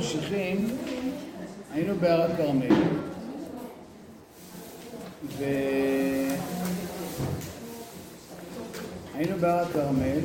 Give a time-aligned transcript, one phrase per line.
[0.00, 0.68] ממשיכים,
[1.72, 2.68] היינו בהר הכרמל,
[5.38, 6.38] והיינו
[9.40, 10.18] בהר הכרמל,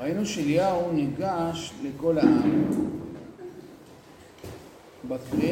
[0.00, 2.75] ראינו שאליהו ניגש לכל העם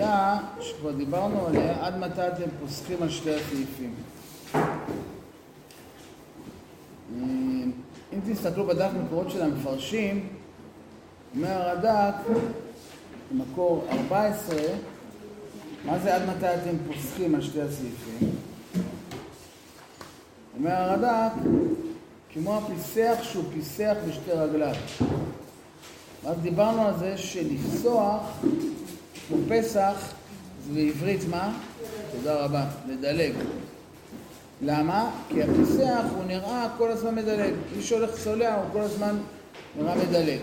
[0.05, 3.95] בקריאה שכבר דיברנו עליה, עד מתי אתם פוסחים על שתי הסעיפים.
[8.13, 10.29] אם תסתכלו בדף מקורות של המפרשים,
[11.37, 12.15] אומר הרד"ק,
[13.33, 14.57] מקור 14,
[15.85, 18.31] מה זה עד מתי אתם פוסחים על שתי הסעיפים?
[20.59, 21.33] אומר הרד"ק,
[22.33, 24.75] כמו הפיסח שהוא פיסח בשתי רגליו.
[26.27, 28.21] אז דיברנו על זה שלפסוח
[29.29, 30.13] כמו פסח
[30.67, 31.59] זה בעברית מה?
[32.13, 33.33] תודה רבה, לדלג.
[34.63, 35.11] למה?
[35.29, 37.53] כי הפיסח הוא נראה כל הזמן מדלג.
[37.77, 39.19] מי שהולך צולע הוא כל הזמן
[39.79, 40.39] נראה מדלג.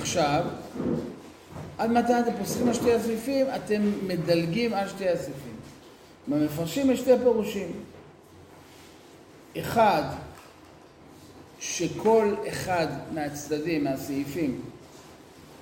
[0.00, 0.44] עכשיו,
[1.78, 3.46] עד מתי אתם פוסחים על שתי הסעיפים?
[3.56, 5.56] אתם מדלגים על שתי הסעיפים.
[6.28, 7.72] במפרשים יש שתי פירושים.
[9.58, 10.02] אחד,
[11.60, 14.60] שכל אחד מהצדדים, מהסעיפים,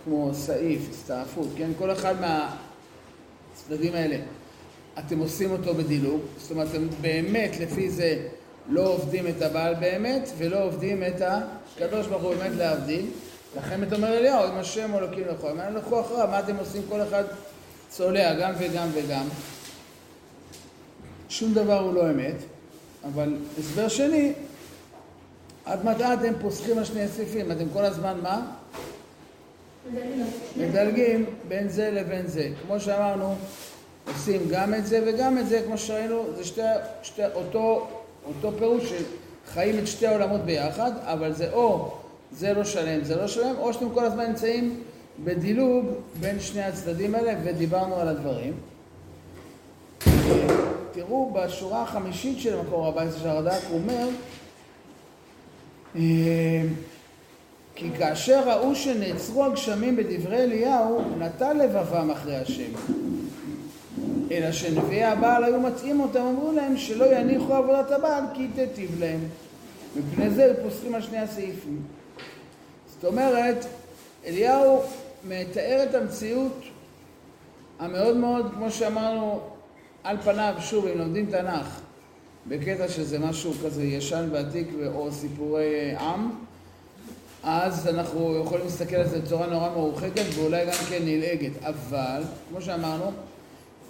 [0.09, 1.71] כמו סעיף, הסתעפות, כן?
[1.79, 4.17] כל אחד מהצדדים האלה,
[4.99, 8.29] אתם עושים אותו בדילוג, זאת אומרת, אתם באמת לפי זה
[8.69, 13.07] לא עובדים את הבעל באמת, ולא עובדים את הקדוש ברוך הוא באמת להבדיל.
[13.57, 17.03] לכן אתה אומר אליהו, אם השם אלוקים לכו, מה לכו אחריו, מה אתם עושים כל
[17.03, 17.25] אחד
[17.89, 19.25] צולע, גם וגם וגם.
[21.29, 22.37] שום דבר הוא לא אמת,
[23.05, 24.33] אבל הסבר שני,
[25.65, 27.53] עד מתי אתם פוסחים על שני סעיפים?
[27.53, 28.58] אתם כל הזמן מה?
[30.57, 32.49] מדלגים בין זה לבין זה.
[32.67, 33.35] כמו שאמרנו,
[34.07, 36.61] עושים גם את זה וגם את זה, כמו שראינו, זה שתי,
[37.03, 37.89] שתי, אותו,
[38.27, 38.93] אותו פירוש
[39.47, 41.95] שחיים את שתי העולמות ביחד, אבל זה או
[42.33, 44.83] זה לא שלם, זה לא שלם, או שאתם כל הזמן נמצאים
[45.25, 45.87] בדילוג
[46.21, 48.53] בין שני הצדדים האלה, ודיברנו על הדברים.
[50.93, 54.09] תראו, בשורה החמישית של המקור 14 של הרד"ק, הוא אומר
[55.97, 56.63] אה,
[57.79, 62.73] כי כאשר ראו שנעצרו הגשמים בדברי אליהו, נטה לבבם אחרי השם.
[64.31, 69.21] אלא שנביאי הבעל היו מטעים אותם, אמרו להם שלא יניחו עבודת הבעל כי תיטיב להם.
[69.97, 71.83] מפני זה פוסחים על שני הסעיפים.
[72.95, 73.67] זאת אומרת,
[74.27, 74.83] אליהו
[75.29, 76.63] מתאר את המציאות
[77.79, 79.41] המאוד מאוד, כמו שאמרנו,
[80.05, 81.81] על פניו, שוב, אם לומדים תנ"ך,
[82.47, 86.31] בקטע שזה משהו כזה ישן ועתיק או סיפורי עם,
[87.43, 91.53] אז אנחנו יכולים להסתכל על זה בצורה נורא מרוחקת ואולי גם כן נלעגת.
[91.63, 93.11] אבל, כמו שאמרנו,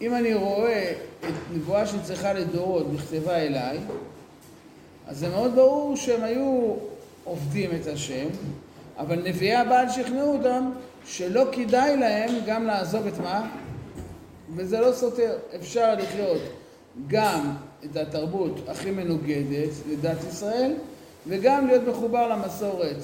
[0.01, 3.79] אם אני רואה את נבואה שצריכה לדורות נכתבה אליי,
[5.07, 6.75] אז זה מאוד ברור שהם היו
[7.25, 8.27] עובדים את השם,
[8.99, 10.71] אבל נביאי הבעל שכנעו אותם
[11.07, 13.51] שלא כדאי להם גם לעזוב את מה?
[14.57, 15.39] וזה לא סותר.
[15.57, 16.41] אפשר לחיות
[17.07, 17.53] גם
[17.85, 20.75] את התרבות הכי מנוגדת לדת ישראל,
[21.27, 22.97] וגם להיות מחובר למסורת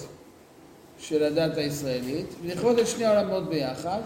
[1.08, 4.00] של הדת הישראלית, ולכבוד את שני העולמות ביחד,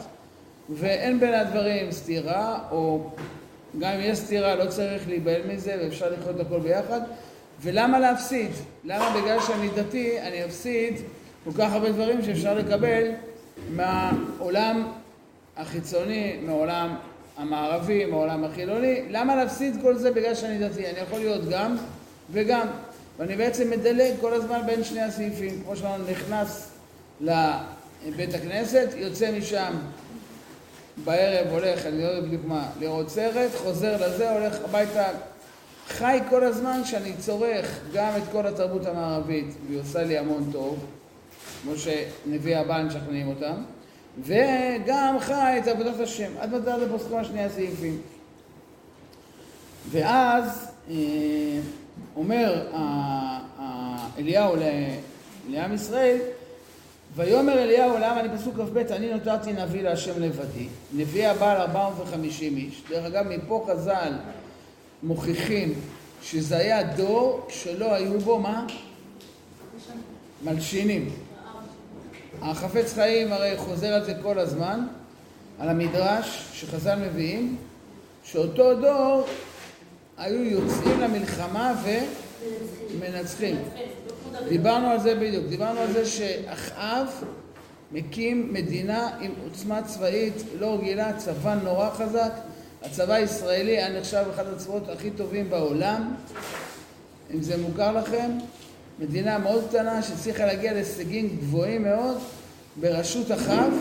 [0.71, 3.11] ואין בין הדברים סתירה, או
[3.79, 7.01] גם אם יש סתירה לא צריך להיבהל מזה, ואפשר לחיות הכל ביחד.
[7.63, 8.51] ולמה להפסיד?
[8.85, 10.95] למה בגלל שאני דתי אני אפסיד
[11.45, 13.11] כל כך הרבה דברים שאפשר לקבל
[13.71, 14.93] מהעולם
[15.57, 16.97] החיצוני, מהעולם
[17.37, 19.03] המערבי, מהעולם החילוני?
[19.11, 20.87] למה להפסיד כל זה בגלל שאני דתי?
[20.87, 21.77] אני יכול להיות גם
[22.33, 22.67] וגם.
[23.19, 25.63] ואני בעצם מדלג כל הזמן בין שני הסעיפים.
[25.65, 26.78] כמו שאמרנו, נכנס
[27.21, 29.75] לבית הכנסת, יוצא משם
[31.05, 35.09] בערב, הולך, אני לא יודע בדיוק מה, לראות סרט, חוזר לזה, הולך הביתה,
[35.89, 40.85] חי כל הזמן שאני צורך גם את כל התרבות המערבית, והיא עושה לי המון טוב,
[41.63, 43.63] כמו שנביאי הבעל משכנעים אותם,
[44.19, 46.33] וגם חי את עבודת השם.
[46.39, 48.01] עד מתי זה פוסקו שני הסעיפים.
[49.91, 50.95] ואז אה,
[52.17, 52.67] אומר
[54.19, 54.57] אליהו
[55.49, 56.19] לעם ישראל,
[57.19, 60.69] ויאמר אליהו לעם, אני פסוק כ"ב, אני נותרתי נביא להשם לבדי.
[60.93, 62.83] נביאי הבעל 450 איש.
[62.89, 64.13] דרך אגב, מפה חז"ל
[65.03, 65.75] מוכיחים
[66.23, 68.67] שזה היה דור שלא היו בו מה?
[70.45, 71.09] מלשינים.
[72.43, 74.87] החפץ חיים הרי חוזר על זה כל הזמן,
[75.59, 77.57] על המדרש שחז"ל מביאים,
[78.25, 79.27] שאותו דור
[80.19, 81.83] היו יוצאים למלחמה
[82.95, 83.57] ומנצחים.
[84.49, 87.07] דיברנו על זה בדיוק, דיברנו על זה שאחאב
[87.93, 92.33] מקים מדינה עם עוצמה צבאית לא רגילה, צבא נורא חזק.
[92.83, 96.15] הצבא הישראלי היה נחשב אחד הצבאות הכי טובים בעולם,
[97.35, 98.31] אם זה מוכר לכם.
[98.99, 102.17] מדינה מאוד קטנה שהצליחה להגיע להישגים גבוהים מאוד
[102.77, 103.73] בראשות אחאב,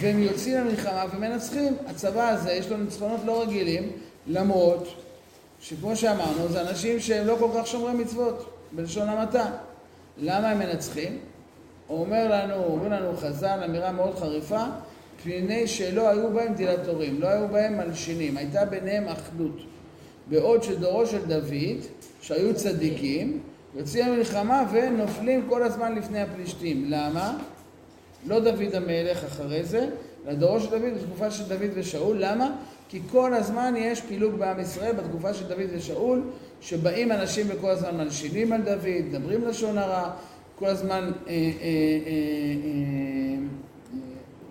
[0.00, 1.76] והם יוצאים למלחמה ומנצחים.
[1.86, 3.90] הצבא הזה יש לו ניצחונות לא רגילים,
[4.26, 4.88] למרות
[5.60, 9.50] שכמו שאמרנו, זה אנשים שהם לא כל כך שומרי מצוות, בלשון המעטה.
[10.20, 11.18] למה הם מנצחים?
[11.86, 14.64] הוא אומר לנו, אומרים לנו חז"ל, אמירה מאוד חריפה,
[15.22, 19.56] פני שלא היו בהם דילטורים, לא היו בהם מלשינים, הייתה ביניהם אחדות.
[20.26, 21.78] בעוד שדורו של דוד,
[22.22, 23.40] שהיו צדיקים,
[23.74, 26.84] יוצאים למלחמה ונופלים כל הזמן לפני הפלישתים.
[26.88, 27.38] למה?
[28.26, 29.88] לא דוד המלך אחרי זה,
[30.26, 32.16] אלא דורו של דוד בתקופה של דוד ושאול.
[32.20, 32.56] למה?
[32.90, 36.22] כי כל הזמן יש פילוג בעם ישראל בתקופה של דוד ושאול,
[36.60, 40.10] שבאים אנשים וכל הזמן מלשינים על דוד, מדברים לשון הרע,
[40.58, 41.42] כל הזמן אה, אה, אה,
[42.64, 43.38] אה,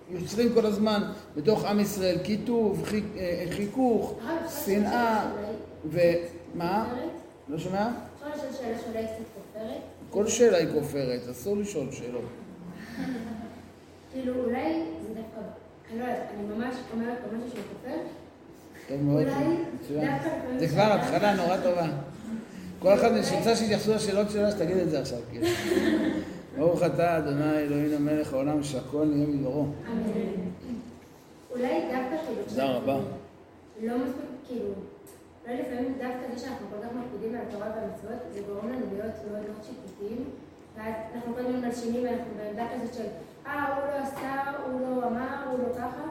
[0.10, 1.02] יוצרים כל הזמן
[1.36, 4.20] בתוך עם ישראל קיטוב, חיק, אה, חיכוך,
[4.66, 5.32] שנאה,
[5.86, 6.94] ומה?
[7.50, 7.90] לא שומע?
[10.10, 12.24] כל שאלה היא כופרת, אסור לשאול שאלות.
[14.14, 15.42] כאילו אולי זה דווקא,
[15.92, 18.19] אני לא יודעת, אני ממש אומרת פה משהו שהוא כופר.
[18.90, 19.24] טוב מאוד,
[20.58, 21.88] זה כבר התחלה נורא טובה.
[22.80, 25.18] כל אחד שרוצה שיתייחסו לשאלות שלה, שתגיד את זה עכשיו.
[25.32, 25.48] כאילו.
[26.58, 29.66] ברוך אתה, אדוני אלוהינו מלך העולם, שהכל נהיה מדברו.
[31.52, 32.42] אולי דווקא כאילו...
[32.48, 33.00] תודה רבה.
[33.84, 34.70] לא מספיק, כאילו...
[35.46, 39.14] אולי לפעמים דווקא זה שאנחנו כל כך מקפידים על התורה והמצוות, זה גורם לנו להיות
[39.32, 40.24] מאוד מאוד שיפוטיים,
[40.78, 43.08] ואז אנחנו כל הזמן מלשינים ואנחנו בעמדה כזאת של
[43.48, 46.04] אה, הוא לא עשה, הוא לא אמר, הוא לא ככה,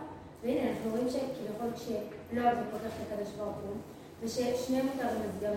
[0.42, 3.76] והנה, אנחנו רואים שכביכול כשלא אוהבים כל כך את הקדוש ברוך הוא,
[4.22, 5.54] וששניהם מותרים אז גם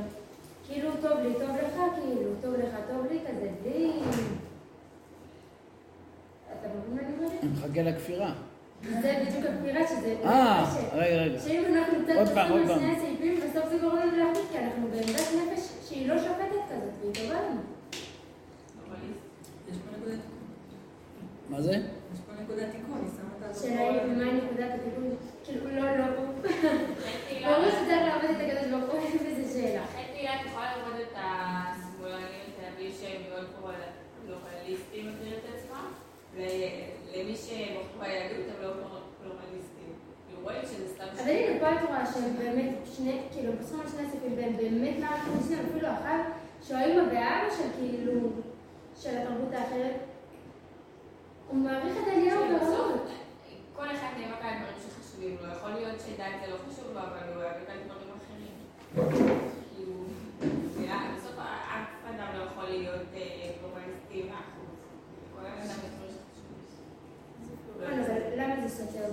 [0.67, 3.91] כאילו טוב לי, טוב לך, כאילו, טוב לך, טוב לי, כזה, בלי...
[6.59, 7.43] אתה מבין מה אני אומרת?
[7.43, 8.33] אני מחכה לכפירה.
[9.01, 10.15] זה בדיוק הכפירה שזה...
[10.23, 11.39] אה, רגע, רגע.
[11.39, 12.79] שאם אנחנו קצת עוד על.
[12.79, 16.93] שני הסעיפים, בסוף זה גורם לנו להחליט, כי אנחנו בעמדת נפש שהיא לא שופטת כזאת,
[17.01, 17.61] והיא טובה לנו.
[21.49, 21.81] מה זה?
[22.51, 26.05] נקודת תיקון, היא שמה את השאלה היא מה נקודת התיקון, כאילו, לא, לא,
[27.45, 29.83] ברור שצריך לעבוד את הקדוש ברוך הוא, אין בזה שאלה.
[29.83, 33.47] אחרי תהילה את יכולה ללמוד את השמאלנים, את בלי שהם מאוד
[34.25, 35.85] פלורליסטים, מכירים את עצמם,
[36.35, 38.69] ולמי שבחרו ביהדות הם לא
[39.21, 39.91] פלורליסטים.
[40.27, 41.03] כאילו, רואים שזה סתם...
[41.03, 44.95] אבל הנה, פה את רואה שהם באמת, שני, כאילו, בסכום על שני הסעיפים, והם באמת
[44.99, 46.23] מערכת משנה, אפילו אחת,
[46.67, 48.19] שהאימא ואבא של כאילו,
[48.97, 50.10] של התרבות האחרת,
[51.51, 53.07] הוא מעריך את אליהו ברמות.
[53.75, 55.47] כל אחד נאמר כאן דברים שחשובים לו.
[55.55, 58.55] יכול להיות שדת זה לא חשוב לו, אבל הוא אוהב כאן דברים אחרים.
[59.75, 59.93] כאילו,
[61.17, 64.71] בסוף אף אדם לא יכול להיות אה, פלורליסטי מאה אחוז.
[65.35, 66.61] כל אדם יש דברים שחשובים.
[67.79, 69.07] כן, אבל למה זה סותר?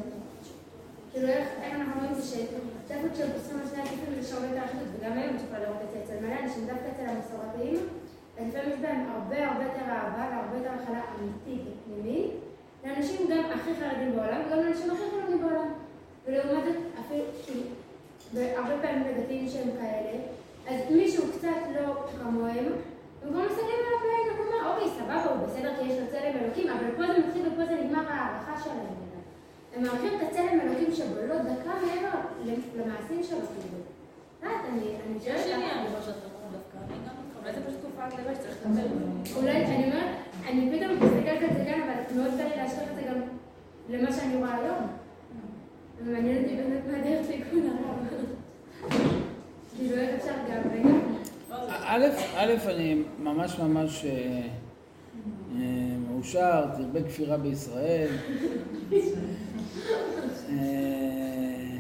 [1.13, 5.13] כאילו, איך אנחנו רואים שדווקא כשהם פוסחים על שני הסעיפים זה שומר את האחדות, וגם
[5.13, 7.79] היום את יכולה לראות את זה אצל מלא אנשים, דווקא אצל המסורתיים,
[8.41, 12.31] לפעמים יש בהם הרבה הרבה יותר אהבה והרבה יותר הכלה אמיתית ופנימית,
[12.85, 15.73] לאנשים גם הכי חרדים בעולם, וגם לאנשים הכי חרדים בעולם.
[16.27, 17.63] ולעומת זאת, אפילו, כאילו,
[18.35, 20.19] והרבה פעמים לדתיים שהם כאלה,
[20.69, 22.67] אז מישהו קצת לא כמוהם,
[23.23, 26.69] הם כבר מסתכלים עליו בעין עקומה, אוקיי, סבבה, הוא בסדר כי יש לו צלם אלוקים,
[26.69, 28.99] אבל פה זה מתחיל ופה זה נגמר ההערכה שלהם.
[29.77, 32.19] הם מעריכים את הצלם אלוקים שבו לא דקה מעבר
[32.77, 33.79] למעשים שלו, כאילו.
[34.43, 35.91] לא יודעת, אני אני יש שואלת עניין ככה.
[35.91, 36.95] במה שאת אומרת דווקא, אני
[37.49, 39.41] גם אולי זה פשוט תופעת לוואי שצריך לטפל בה.
[39.41, 40.17] אולי, אני אומרת,
[40.49, 43.21] אני פתאום מסתכלת על זה כאן, אבל מאוד קל לי להשאיר את זה גם
[43.91, 44.87] למה שאני רואה היום.
[46.05, 48.07] ומעניין אותי באמת מה דרך תיקון הרב.
[49.77, 51.01] כאילו, איך אפשר גם וגם.
[51.71, 54.11] א', א', אני ממש ממש אה,
[55.57, 55.63] אה,
[56.09, 58.09] מאושר, תרבה כפירה בישראל.
[60.51, 61.77] אה,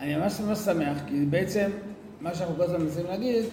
[0.00, 1.70] אני ממש ממש שמח, כי בעצם
[2.20, 3.44] מה שאנחנו כל הזמן מנסים להגיד,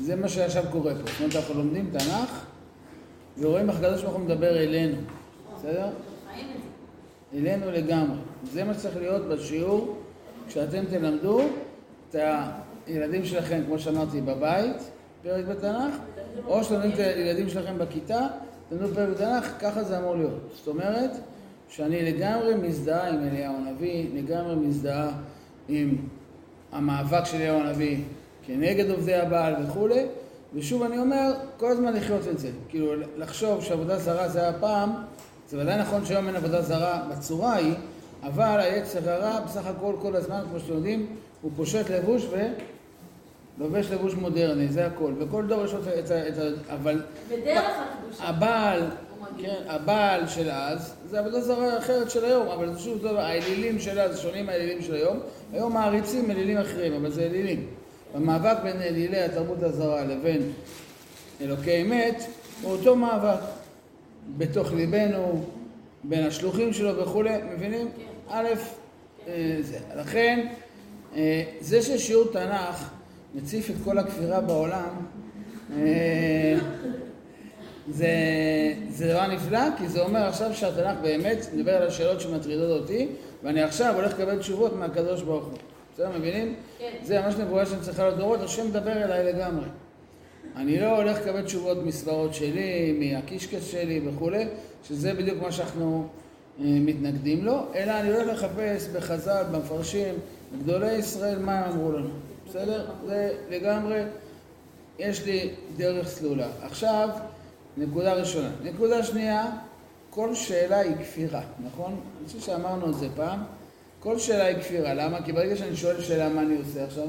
[0.00, 1.00] זה מה שעכשיו קורה פה.
[1.00, 2.44] זאת אומרת, אנחנו לומדים תנ"ך
[3.38, 4.96] ורואים איך הקדוש ברוך הוא מדבר אלינו,
[5.56, 5.86] בסדר?
[7.34, 8.18] אלינו לגמרי.
[8.52, 9.96] זה מה שצריך להיות בשיעור,
[10.48, 11.40] כשאתם תלמדו
[12.10, 12.16] את
[12.86, 14.76] הילדים שלכם, כמו שאמרתי, בבית,
[15.22, 15.94] פרק בתנ"ך,
[16.46, 18.26] או שלומדים את הילדים שלכם בכיתה,
[18.68, 20.40] תלמדו פרק בתנ"ך, ככה זה אמור להיות.
[20.56, 21.10] זאת אומרת,
[21.68, 25.10] שאני לגמרי מזדהה עם אליהו הנביא, לגמרי מזדהה
[25.68, 25.96] עם
[26.72, 27.98] המאבק של אליהו הנביא
[28.46, 30.06] כנגד עובדי הבעל וכולי,
[30.54, 32.48] ושוב אני אומר, כל הזמן לחיות את זה.
[32.68, 34.92] כאילו, לחשוב שעבודה זרה זה היה פעם,
[35.48, 37.74] זה ודאי נכון שהיום אין עבודה זרה בצורה ההיא,
[38.22, 41.06] אבל היצר הרע בסך הכל כל הזמן, כמו שאתם יודעים,
[41.42, 42.26] הוא פושט לבוש
[43.58, 45.12] לובש לבוש מודרני, זה הכל.
[45.18, 46.28] וכל דור יש לו את ה...
[46.28, 48.24] את ה- אבל בדרך הקדושה.
[48.24, 48.80] הבעל.
[49.38, 54.00] כן, הבעל של אז, זה עבודה זרה אחרת של היום, אבל שוב, טוב, האלילים של
[54.00, 55.18] אז שונים מהאלילים של היום.
[55.52, 57.66] היום מעריצים אלילים אחרים, אבל זה אלילים.
[58.14, 60.52] המאבק בין אלילי התרבות הזרה לבין
[61.40, 62.24] אלוקי אמת,
[62.62, 63.40] הוא אותו מאבק.
[64.38, 65.44] בתוך ליבנו,
[66.04, 67.88] בין השלוחים שלו וכולי, מבינים?
[68.28, 68.48] א',
[69.28, 69.78] אה, זה.
[69.96, 70.46] לכן,
[71.16, 72.90] אה, זה ששיעור תנ"ך
[73.34, 75.06] מציף את כל הכפירה בעולם,
[75.76, 76.58] אה,
[77.88, 78.08] זה,
[78.88, 83.08] זה דבר נפלא, כי זה אומר עכשיו שהתנ"ך באמת מדבר על השאלות שמטרידות אותי,
[83.42, 85.58] ואני עכשיו הולך לקבל תשובות מהקדוש ברוך הוא.
[86.02, 86.54] בסדר, מבינים?
[86.78, 86.92] כן.
[87.02, 89.66] זה ממש נבואה שאני צריכה לדורות, השם מדבר אליי לגמרי.
[90.56, 94.46] אני לא הולך לקבל תשובות מסברות שלי, מהקישקס שלי וכולי,
[94.84, 96.06] שזה בדיוק מה שאנחנו
[96.58, 100.14] אה, מתנגדים לו, אלא אני הולך לחפש בחז"ל, במפרשים,
[100.62, 102.10] גדולי ישראל, מה הם אמרו לנו.
[102.48, 102.90] בסדר?
[103.06, 104.02] זה לגמרי,
[104.98, 106.48] יש לי דרך סלולה.
[106.62, 107.08] עכשיו,
[107.76, 108.50] נקודה ראשונה.
[108.62, 109.50] נקודה שנייה,
[110.10, 112.00] כל שאלה היא כפירה, נכון?
[112.18, 113.44] אני חושב שאמרנו את זה פעם.
[114.02, 114.94] כל שאלה היא כפירה.
[114.94, 115.22] למה?
[115.22, 117.06] כי ברגע שאני שואל שאלה מה אני עושה עכשיו,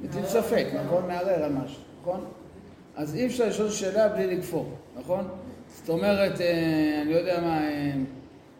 [0.00, 1.06] מטיל ספק, נכון?
[1.06, 2.24] מערער על משהו, נכון?
[2.96, 5.28] אז אי אפשר לשאול שאלה בלי לכפור, נכון?
[5.74, 7.92] זאת אומרת, אה, אני לא יודע מה, אה,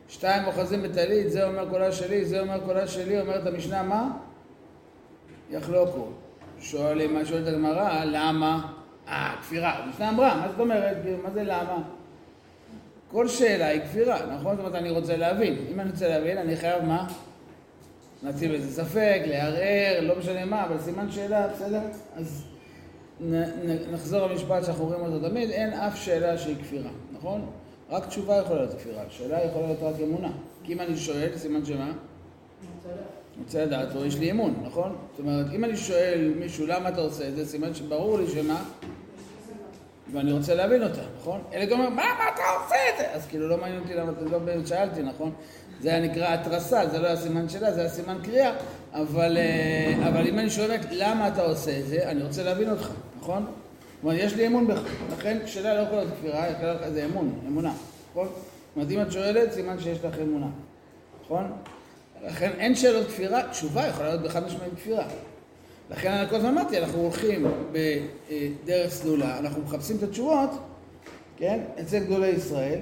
[0.09, 4.11] שתיים אוחזים בטלית, זה אומר קולה שלי, זה אומר קולה שלי, אומרת המשנה מה?
[5.51, 6.07] יחלוקו.
[6.61, 8.73] שואלים, מה שואלת הגמרא, למה?
[9.09, 9.73] אה, כפירה.
[9.73, 10.97] המשנה אמרה, מה זאת אומרת?
[11.03, 11.83] כאילו, מה זה למה?
[13.11, 14.57] כל שאלה היא כפירה, נכון?
[14.57, 15.57] זאת אומרת, אני רוצה להבין.
[15.73, 17.07] אם אני רוצה להבין, אני חייב מה?
[18.23, 21.81] להציב איזה ספק, לערער, לא משנה מה, אבל סימן שאלה, בסדר?
[22.17, 22.45] אז
[23.21, 27.47] נ, נ, נחזור למשפט שאנחנו אומרים אותו תמיד, אין אף שאלה שהיא כפירה, נכון?
[27.91, 30.31] רק תשובה יכולה להיות כפירה, שאלה יכולה להיות רק אמונה.
[30.65, 31.85] כי אם אני שואל, סימן שמה?
[31.85, 34.97] אני רוצה לדעת, או יש לי אמון, נכון?
[35.11, 38.65] זאת אומרת, אם אני שואל מישהו למה אתה עושה את זה, סימן שברור לי שמה?
[40.13, 41.41] ואני רוצה להבין אותה, נכון?
[41.53, 43.15] אלה גם אומרים, מה, מה אתה עושה את זה?
[43.15, 45.33] אז כאילו לא מעניין אותי למה, לא באמת שאלתי, נכון?
[45.81, 48.53] זה היה נקרא התרסה, זה לא היה סימן שאלה, זה היה סימן קריאה,
[48.93, 52.89] אבל, אה, אבל אם אני שואל למה אתה עושה את זה, אני רוצה להבין אותך,
[53.21, 53.45] נכון?
[53.45, 54.81] זאת אומרת, יש לי אמון בך,
[55.13, 56.47] לכן שאלה לא יכולה להיות כפירה,
[56.83, 57.73] איזה אמון, אמונה,
[58.11, 58.27] נכון?
[58.27, 60.47] זאת אומרת, אם את שואלת, סימן שיש לך אמונה,
[61.25, 61.53] נכון?
[62.25, 65.05] לכן אין שאלות כפירה, תשובה יכולה להיות בחד משמעית כפירה.
[65.91, 70.51] לכן אני כל הזמן אמרתי, אנחנו הולכים בדרך סלולה, אנחנו מחפשים את התשובות,
[71.37, 72.79] כן, אצל גדולי ישראל,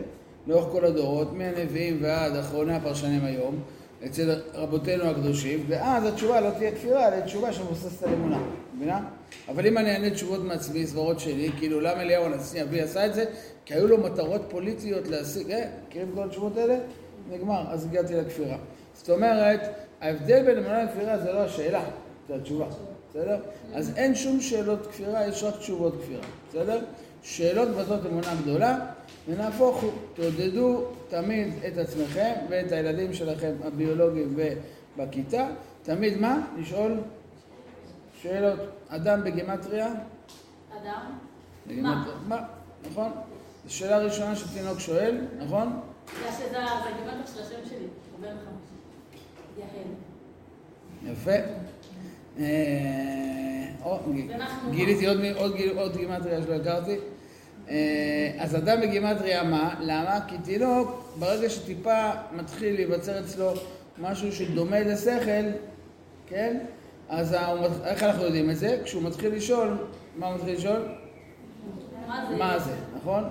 [0.46, 3.58] לאורך כל הדורות, מהנביאים ועד אחרוני הפרשנים היום,
[4.06, 8.38] אצל רבותינו הקדושים, ואז התשובה לא תהיה כפירה, אלא תשובה שמבוססת על אמונה,
[8.76, 9.00] מבינה?
[9.48, 13.14] אבל אם אני אענה תשובות מעצמי, סברות שלי, כאילו למה אליהו הנשיא אבי עשה את
[13.14, 13.24] זה?
[13.64, 16.78] כי היו לו מטרות פוליטיות להשיג, אה, מכירים כל התשובות האלה?
[17.30, 18.56] נגמר, אז הגעתי לכפירה.
[18.94, 19.60] זאת אומרת,
[20.00, 21.84] ההבדל בין אמונה לכפירה זה לא השאלה,
[22.28, 22.66] זה התשובה,
[23.16, 23.40] בסדר?
[23.74, 26.84] אז אין שום שאלות כפירה, יש רק תשובות כפירה, בסדר?
[27.22, 28.78] שאלות מבטאות אמונה גדולה,
[29.28, 34.36] ונהפוך הוא, תעודדו תמיד את עצמכם ואת הילדים שלכם הביולוגיים
[34.96, 35.48] ובכיתה,
[35.82, 36.46] תמיד מה?
[36.58, 37.00] לשאול
[38.22, 38.60] שאלות.
[38.88, 39.86] אדם בגימטריה?
[40.82, 41.18] אדם?
[41.66, 42.16] בגימטריה.
[42.28, 42.44] מה?
[42.90, 43.12] נכון?
[43.66, 45.80] זו שאלה ראשונה שתינוק שואל, נכון?
[46.38, 49.58] זה הגימטר של השם שלי, הוא בן חמש.
[49.58, 51.12] יהל.
[51.12, 51.30] יפה.
[51.30, 52.25] אה, או, ג- אנחנו-
[54.70, 55.36] גיליתי עוד מ-
[55.76, 56.96] עוד גימטריה שלא הכרתי.
[57.68, 57.74] אה,
[58.38, 59.74] אז אדם בגימטריה מה?
[59.80, 60.18] למה?
[60.28, 63.52] כי תינוק, ברגע שטיפה מתחיל להיווצר אצלו
[63.98, 65.46] משהו שדומה לשכל,
[66.26, 66.56] כן?
[67.08, 67.36] אז
[67.84, 68.78] איך אנחנו יודעים את זה?
[68.84, 69.76] כשהוא מתחיל לשאול,
[70.16, 70.82] מה הוא מתחיל לשאול?
[72.38, 72.72] מה זה?
[72.96, 73.24] נכון?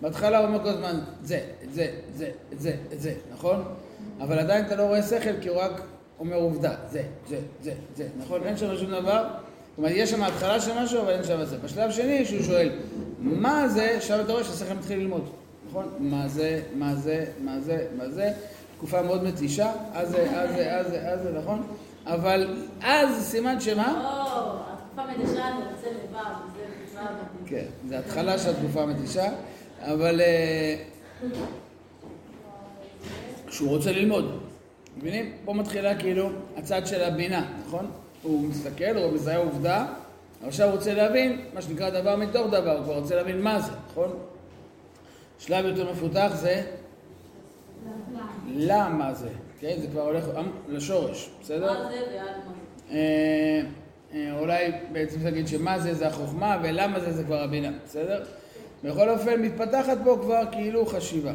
[0.00, 1.40] בהתחלה הוא אומר כל הזמן, זה,
[1.72, 3.64] זה, זה, זה, זה, נכון?
[4.20, 5.80] אבל עדיין אתה לא רואה שכל כי הוא רק
[6.20, 8.42] אומר עובדה, זה, זה, זה, זה, נכון?
[8.42, 9.24] אין שם שום דבר.
[9.78, 11.58] אומרת, יש שם התחלה של משהו, אבל אין שם זה.
[11.58, 12.70] בשלב שני, שהוא שואל,
[13.18, 15.30] מה זה, עכשיו אתה רואה שהשכל מתחיל ללמוד,
[15.68, 15.88] נכון?
[15.98, 18.32] מה זה, מה זה, מה זה, מה זה,
[18.76, 21.62] תקופה מאוד מתישה, אז זה, אז זה, אז זה, אז זה, נכון?
[22.06, 23.92] אבל אז סימן שמה?
[24.04, 27.46] או, התקופה רוצה זה.
[27.46, 29.28] כן, זה התחלה של התקופה המתישה,
[29.80, 30.76] אבל אה,
[33.46, 34.49] כשהוא רוצה ללמוד,
[34.98, 35.32] מבינים?
[35.44, 37.90] פה מתחילה כאילו הצד של הבינה, נכון?
[38.22, 39.86] הוא מסתכל, הוא מזהה עובדה,
[40.46, 43.72] עכשיו הוא רוצה להבין, מה שנקרא דבר מתוך דבר, הוא כבר רוצה להבין מה זה,
[43.90, 44.18] נכון?
[45.38, 46.62] שלב יותר מפותח זה
[48.46, 49.28] למה זה,
[49.60, 49.74] כן?
[49.80, 50.24] זה כבר הולך
[50.68, 51.72] לשורש, בסדר?
[51.72, 52.52] מה זה ועד מה
[52.90, 52.94] זה.
[52.94, 53.62] אה,
[54.14, 58.24] אה, אולי בעצם תגיד שמה זה זה החוכמה ולמה זה זה כבר הבינה, בסדר?
[58.84, 61.32] בכל אופן מתפתחת פה כבר כאילו חשיבה.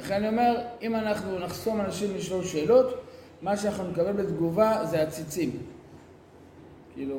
[0.00, 2.94] לכן אני אומר, אם אנחנו נחסום אנשים לשאול שאלות,
[3.42, 5.50] מה שאנחנו נקבל בתגובה זה עציצים.
[6.94, 7.16] כאילו,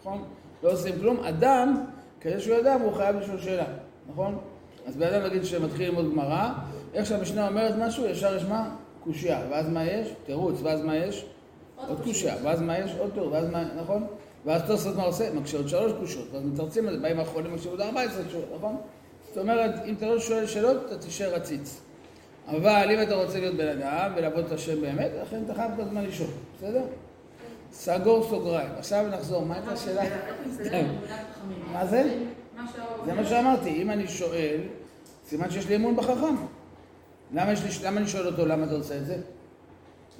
[0.00, 0.24] נכון?
[0.62, 1.20] לא עושים כלום.
[1.24, 1.84] אדם,
[2.20, 3.64] כדי שהוא ידע, הוא חייב לשאול שאלה,
[4.10, 4.38] נכון?
[4.86, 6.48] אז בן אדם נגיד שמתחיל ללמוד גמרא,
[6.94, 8.70] איך שהמשנה אומרת משהו, ישר יש מה?
[9.04, 9.40] קושייה.
[9.50, 10.08] ואז מה יש?
[10.26, 10.60] תירוץ.
[10.62, 11.26] ואז מה יש?
[11.88, 12.34] עוד קושייה.
[12.42, 12.90] ואז מה יש?
[12.98, 13.32] עוד תירוץ.
[13.32, 14.06] ואז מה, נכון?
[14.44, 15.34] ואז תוספות מה עושה?
[15.34, 16.28] מקשה עוד שלוש קושיות.
[16.32, 18.76] ואז מתרצים על זה, באים האחרונים מקשים עוד 14 קושיות, נכון?
[19.28, 21.80] זאת אומרת, אם אתה לא שואל שאלות, אתה תישאר עציץ.
[22.56, 25.82] אבל אם אתה רוצה להיות בן אדם ולעבוד את השם באמת, לכן אתה חייב כל
[25.82, 26.28] הזמן לשאול,
[26.58, 26.82] בסדר?
[27.72, 28.70] סגור סוגריים.
[28.78, 30.02] עכשיו נחזור, מה הייתה השאלה?
[31.72, 32.14] מה זה?
[33.04, 34.60] זה מה שאמרתי, אם אני שואל,
[35.26, 36.34] סימן שיש לי אמון בחכם.
[37.34, 39.16] למה, יש לי, למה אני שואל אותו למה אתה עושה את זה?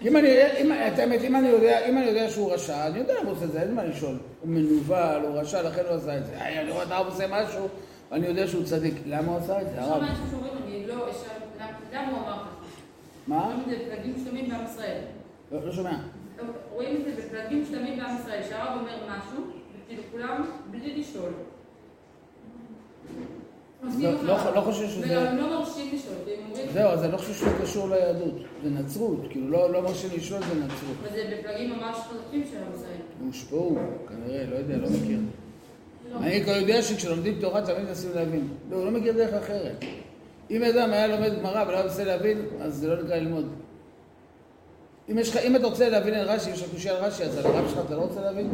[0.03, 0.29] אם אני,
[0.61, 3.37] אם, את האמת, אם אני יודע, אם אני יודע שהוא רשע, אני יודע למה הוא
[3.37, 4.19] עושה את זה, אין מה לשאול.
[4.41, 6.33] הוא מנוול, הוא רשע, לכן הוא עשה את זה.
[6.61, 7.69] אני רואה את הרב עושה משהו,
[8.11, 8.95] ואני יודע שהוא צדיק.
[9.07, 10.03] למה הוא עשה את זה, הרב?
[11.93, 12.49] למה הוא אמר ככה?
[13.27, 13.45] מה?
[13.45, 15.01] רואים את זה בפלגים שלמים בעם ישראל.
[15.53, 15.99] לא לא שומע.
[16.73, 19.45] רואים את זה בפלגים שלמים בעם ישראל, שהרב אומר משהו,
[19.85, 21.31] וכאילו כולם בלי לשאול.
[24.01, 24.11] לא-.
[24.23, 26.67] לא- לא חושב שזה- וגם הם לא מרשים לשאול, והם אומרים...
[26.73, 28.35] זהו, אז אני לא חושב שזה קשור ליהדות.
[28.65, 29.21] זה נצרות.
[29.31, 30.97] כאילו, לא מרשים לשאול, זה נצרות.
[31.03, 32.97] וזה בפלגים ממש חזקים של עם ישראל.
[33.27, 35.19] הושפעו, כנראה, לא יודע, לא מכיר.
[36.17, 38.49] אני כבר יודע שכשלומדים תורה תמיד מנסים להבין.
[38.71, 39.85] לא, הוא לא מכיר דרך אחרת.
[40.51, 43.49] אם אדם היה לומד גמרא ולא היה מנסה להבין, אז זה לא נקרא ללמוד.
[45.11, 47.47] אם, יש אם אתה רוצה להבין על רש"י, יש לך קושי על רש"י, אז על
[47.47, 48.51] הרב שלך אתה לא רוצה להבין?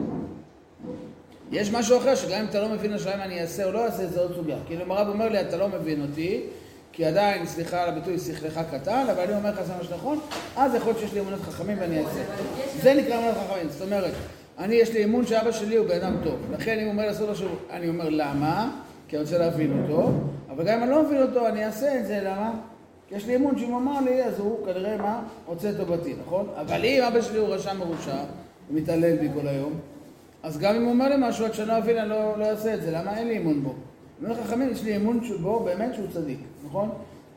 [1.53, 4.07] יש משהו אחר, שגם אם אתה לא מבין השאלה אם אני אעשה או לא אעשה,
[4.07, 4.57] זה עוד סוגיה.
[4.67, 6.43] כאילו אם הרב אומר לי, אתה לא מבין אותי,
[6.93, 10.21] כי עדיין, סליחה על הביטוי, שכלך קטן, אבל אני אומר לך זה מה שנכון,
[10.57, 12.21] אז יכול להיות שיש לי אמונות חכמים ואני אעשה.
[12.83, 13.69] זה נקרא אמונות חכמים.
[13.69, 14.13] זאת אומרת,
[14.59, 16.41] אני, יש לי אמון שאבא שלי הוא בן אדם טוב.
[16.53, 18.71] לכן אם הוא אומר לעשות משהו, אני אומר למה?
[19.09, 20.11] כי אני רוצה להבין אותו,
[20.51, 22.53] אבל גם אם אני לא מבין אותו, אני אעשה את זה, למה?
[23.09, 25.23] כי יש לי אמון שאם הוא אמר לי, אז הוא כנראה מה?
[25.47, 26.47] רוצה את טובתי, נכון?
[26.61, 28.17] אבל אם אבא שלי הוא רשע מרושע,
[28.69, 29.73] הוא מתעלל בי כל היום,
[30.43, 32.75] אז גם אם הוא אומר לי משהו, עד שאני לא אבין, אני לא, לא אעשה
[32.75, 32.91] את זה.
[32.91, 33.75] למה אין לי אמון בו?
[34.21, 36.91] אני אומר חכמים, יש לי אמון בו באמת שהוא צדיק, נכון?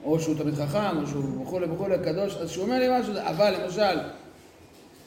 [0.03, 3.55] או שהוא תמיד חכם, או שהוא וכולי וכולי קדוש, אז שהוא אומר לי משהו, אבל
[3.63, 4.00] למשל,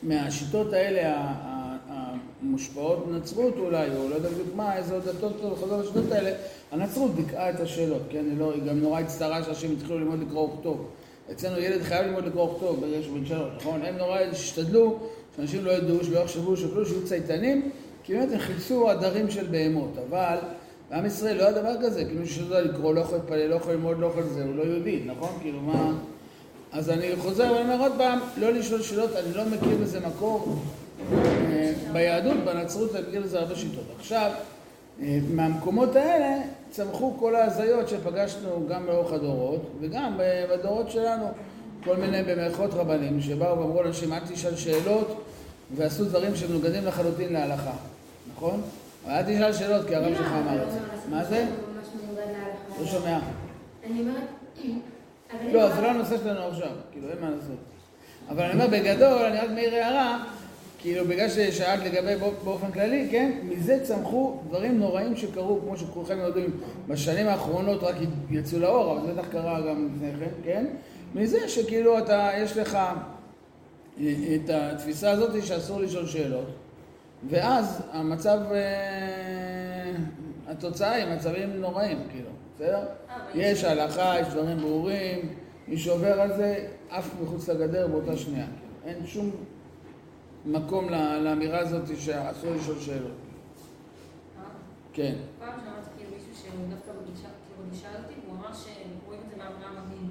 [0.02, 1.32] מהשיטות האלה,
[2.42, 6.31] המושפעות בנצרות אולי, או לא יודע בדיוק מה, איזה עוד דתות חוזרות לשיטות האלה,
[6.72, 8.24] הנצרות דיכאה את השאלות, כן?
[8.31, 10.87] היא, לא, היא גם נורא הצטערה שאנשים התחילו ללמוד לקרוא וכתוב.
[11.33, 13.83] אצלנו ילד חייב ללמוד לקרוא וכתוב ברגע שהוא בן שלוש, נכון?
[13.83, 14.98] הם נורא השתדלו
[15.37, 17.70] שאנשים לא ידעו, שלא יחשבו, שכלו, שיהיו צייתנים,
[18.05, 20.37] כי באמת הם חיפשו עדרים של בהמות, אבל
[20.90, 23.72] בעם ישראל לא היה דבר כזה, כאילו מישהו שיודע לקרוא, לא יכול להתפלל, לא יכול
[23.72, 25.31] ללמוד, לא יכול זה, הוא לא יהודי, נכון?
[25.40, 25.92] כאילו מה...
[26.72, 30.57] אז אני חוזר ואומר עוד פעם, לא לשאול שאלות, אני לא מכיר בזה מקור
[31.92, 33.84] ביהדות, בנצרות מכיר לזה הרבה שיטות.
[33.98, 34.30] עכשיו,
[35.02, 41.26] אה, מהמקומות האלה צמחו כל ההזיות שפגשנו גם לאורך הדורות, וגם בדורות שלנו,
[41.84, 45.22] כל מיני במערכות רבנים, שבאו ואמרו לאנשים, אל תשאל שאלות,
[45.76, 47.72] ועשו דברים שמנוגדים לחלוטין להלכה,
[48.36, 48.62] נכון?
[49.08, 50.78] אל תשאל שאלות, כי הרב שלך אמר את זה.
[51.10, 51.46] מה זה?
[52.80, 53.18] לא שומע.
[53.86, 54.22] אני אומרת...
[55.52, 57.56] לא, זה לא הנושא שלנו עכשיו, כאילו, אין מה לעשות.
[58.28, 60.24] אבל אני אומר, בגדול, אני רק מעיר הערה,
[60.82, 66.18] כאילו, בגלל ששאלת לגבי בא- באופן כללי, כן, מזה צמחו דברים נוראים שקרו, כמו שכולכם
[66.18, 66.50] יודעים,
[66.88, 67.94] בשנים האחרונות רק
[68.30, 70.66] יצאו לאור, אבל זה בטח קרה גם לפני כן, כן?
[71.14, 72.94] מזה שכאילו אתה, יש לך אה,
[74.34, 76.46] את התפיסה הזאת שאסור לשאול שאלות,
[77.30, 79.92] ואז המצב, אה,
[80.48, 82.80] התוצאה היא מצבים נוראים, כאילו, בסדר?
[83.34, 85.18] יש הלכה, יש דברים ברורים,
[85.68, 86.56] מי שעובר על זה
[86.90, 88.46] עף מחוץ לגדר באותה שנייה.
[88.46, 88.96] כאילו.
[88.96, 89.30] אין שום
[90.46, 90.88] מקום
[91.24, 93.12] לאמירה הזאת שאסור לשאול שאלות.
[94.92, 95.14] כן.
[95.38, 99.76] פעם שמעתי כאילו מישהו שהוא דווקא בגישה, כאילו הזאת, הוא אמר שרואים את זה מאברהם
[99.87, 100.09] אבינו.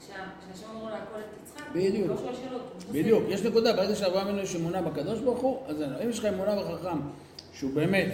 [0.00, 2.08] שכשהשם אמרו להכל את יצחק, בדיוק.
[2.08, 2.84] לא שואל שאלות.
[2.92, 5.82] בדיוק, יש נקודה, ברגע שאברהם אבינו יש אמונה בקדוש ברוך הוא, אז.
[6.04, 6.98] אם יש לך אמונה בחכם,
[7.52, 8.08] שהוא באמת,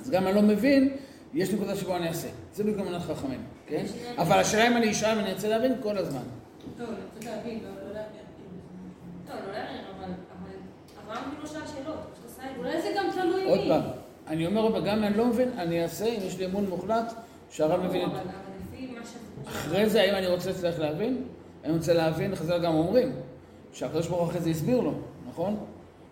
[0.00, 0.96] אז גם אני לא מבין,
[1.34, 2.28] יש נקודה שבו אני אעשה.
[2.54, 3.84] זה בדיוק אמונת חכמים, כן?
[4.18, 6.22] אבל השאלה אם אני אשאל ואני ארצה להבין כל הזמן.
[6.78, 8.22] טוב, אני רוצה להבין, לא לא להבין.
[9.26, 9.75] טוב, לא להבין,
[13.48, 13.58] עוד.
[13.68, 13.82] פעם,
[14.26, 16.66] אני אומר עוד פעם, גם אם אני לא מבין, אני אעשה אם יש לי אמון
[16.68, 17.12] מוחלט
[17.50, 18.18] שהרב מבין את זה.
[19.48, 21.22] אחרי זה, האם אני רוצה להצליח להבין?
[21.64, 23.12] אני רוצה להבין, חז"ל גם אומרים,
[23.72, 24.92] שהקדוש ברוך הוא אחרי זה הסביר לו,
[25.28, 25.56] נכון?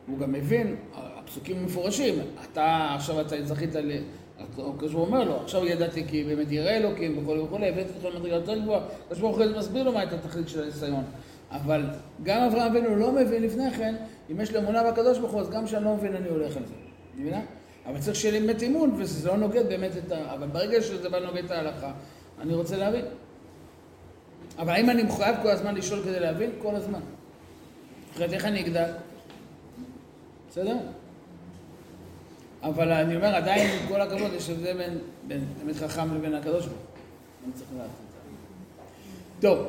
[0.06, 2.14] הוא גם מבין, הפסוקים מפורשים,
[2.52, 3.90] אתה, עכשיו אתה זכית ל...
[4.38, 8.16] הקדוש ברוך הוא אומר לו, עכשיו ידעתי כי באמת יראה אלוקים וכולי וכולי, הבאתי אותך
[8.16, 11.04] למדרגה יותר גבוהה, הקדוש ברוך הוא מסביר לו מה הייתה התכלית של הניסיון.
[11.50, 11.82] אבל
[12.22, 13.94] גם אברהם אבינו לא מבין לפני כן,
[14.30, 16.62] אם יש לו אמונה בקדוש ברוך הוא, אז גם כשאני לא מבין אני הולך על
[16.66, 16.74] זה,
[17.16, 17.40] מבינה?
[17.86, 20.34] אבל צריך שיהיה לי באמת אמון, וזה לא נוגד באמת את ה...
[20.34, 21.92] אבל ברגע שזה בא נוגד את ההלכה,
[22.40, 23.04] אני רוצה להבין.
[24.58, 26.50] אבל האם אני מחויב כל הזמן לשאול כדי להבין?
[26.62, 27.00] כל הזמן.
[28.14, 28.90] אחרת איך אני אגדל?
[30.50, 30.76] בסדר?
[32.62, 36.66] אבל אני אומר, עדיין, עם כל הכבוד, יש הבדל בין, בין תלמיד חכם לבין הקדוש
[36.66, 37.44] ברוך הוא.
[37.44, 38.18] אני צריך לדעת את זה.
[39.40, 39.66] טוב.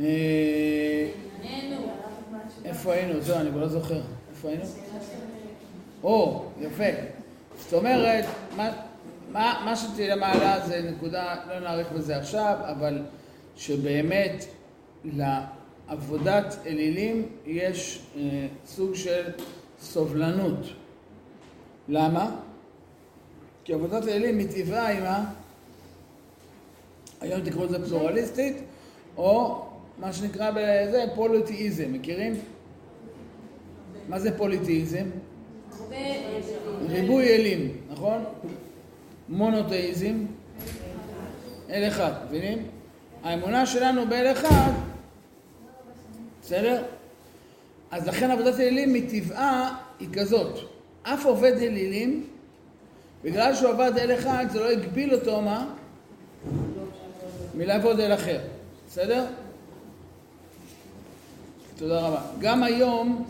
[0.00, 1.08] אה,
[2.64, 3.20] איפה היינו?
[3.20, 4.00] זהו, אני כבר לא זוכר.
[4.30, 4.64] איפה היינו?
[6.02, 6.84] או, יפה.
[7.58, 8.24] זאת אומרת,
[8.56, 8.70] מה,
[9.32, 13.02] מה, מה שתהיה מעלה זה נקודה, לא נאריך בזה עכשיו, אבל
[13.56, 14.44] שבאמת
[15.04, 19.22] לעבודת אלילים יש אה, סוג של
[19.80, 20.66] סובלנות.
[21.88, 22.36] למה?
[23.64, 25.24] כי עבודת אלילים מטבעה היא מה?
[27.20, 28.56] היום תקראו לזה פלורליסטית,
[29.16, 29.67] או
[29.98, 32.34] מה שנקרא בזה פוליטיזם, מכירים?
[34.08, 35.04] מה זה פוליטיזם?
[36.88, 38.24] ריבוי אלים, נכון?
[39.28, 40.14] מונותאיזם,
[41.70, 42.66] אל אחד, מבינים?
[43.22, 44.72] האמונה שלנו באל אחד,
[46.42, 46.82] בסדר?
[47.90, 50.58] אז לכן עבודת אלילים מטבעה היא כזאת.
[51.02, 52.26] אף עובד אלילים,
[53.24, 55.74] בגלל שהוא עבד אל אחד, זה לא הגביל אותו, מה?
[57.54, 58.40] מלעבוד אל אחר,
[58.86, 59.26] בסדר?
[61.78, 62.20] תודה רבה.
[62.38, 63.24] גם היום,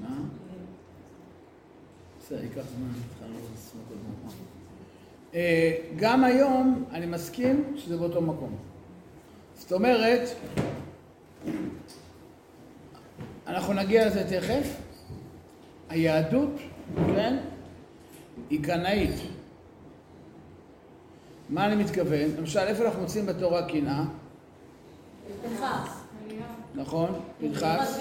[0.00, 0.08] מה?
[2.20, 4.32] בסדר, ייקח זמן, מעט.
[5.34, 8.56] אה, גם היום אני מסכים שזה באותו מקום.
[9.54, 10.28] זאת אומרת,
[13.46, 14.76] אנחנו נגיע לזה תכף,
[15.88, 16.54] היהדות,
[16.96, 17.36] כן,
[18.50, 19.14] היא קנאית.
[21.52, 22.30] מה אני מתכוון?
[22.38, 24.04] למשל, איפה אנחנו מוצאים בתורה קנאה?
[26.74, 28.00] נכון, פנחס.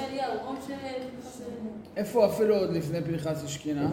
[1.97, 3.83] איפה אפילו עוד לפני פנחס יש קנאה?
[3.83, 3.89] אה,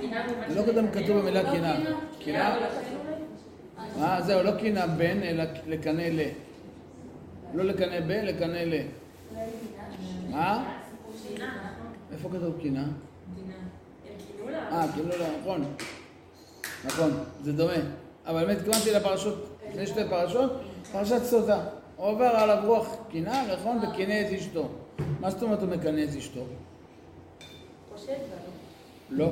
[0.00, 0.54] קין והבל.
[0.54, 1.76] לא קודם כתוב במילה קנאה.
[2.24, 2.56] קנאה?
[3.98, 6.20] אה, זהו, לא קנאה בן, אלא לקנא ל.
[7.54, 8.74] לא לקנא ב, לקנא ל.
[10.30, 10.74] מה?
[12.12, 12.84] איפה כתוב קנאה?
[14.48, 15.64] אה, כאילו לא, נכון.
[16.84, 17.10] נכון,
[17.42, 17.72] זה דומה.
[18.26, 20.52] אבל באמת התכוונתי לפרשות, לפני שתי פרשות,
[20.92, 21.64] פרשת סוטה.
[21.96, 23.78] עובר עליו רוח קנאה, נכון?
[23.78, 24.68] וקנא את אשתו.
[25.20, 26.40] מה זאת אומרת הוא מקנא את אשתו?
[29.10, 29.28] לא.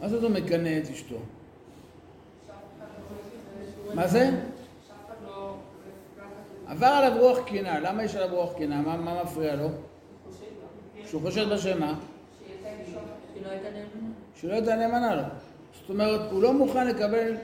[0.00, 1.16] מה זאת אומרת מקנא את אשתו?
[3.94, 4.30] מה זה?
[6.66, 8.80] עבר עליו רוח קנאה, למה יש עליו רוח קנאה?
[8.80, 9.68] מה, מה מפריע לו?
[11.06, 11.46] שהוא חושד
[13.48, 14.08] בשמה?
[14.34, 15.22] שלא הייתה נאמנה לו.
[15.80, 17.34] זאת אומרת, הוא לא מוכן לקבל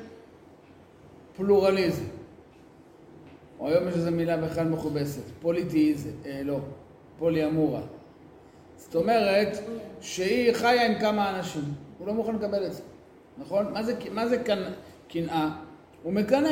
[1.36, 2.04] פלורליזם.
[3.60, 6.58] או היום יש איזו מילה בכלל מכובסת, פוליטיזם, אה, לא,
[7.18, 7.80] פוליאמורה.
[8.76, 9.58] זאת אומרת
[10.00, 11.62] שהיא חיה עם כמה אנשים,
[11.98, 12.82] הוא לא מוכן לקבל את זה,
[13.38, 13.72] נכון?
[13.72, 14.42] מה זה, מה זה
[15.08, 15.50] קנאה?
[16.02, 16.50] הוא מקנא.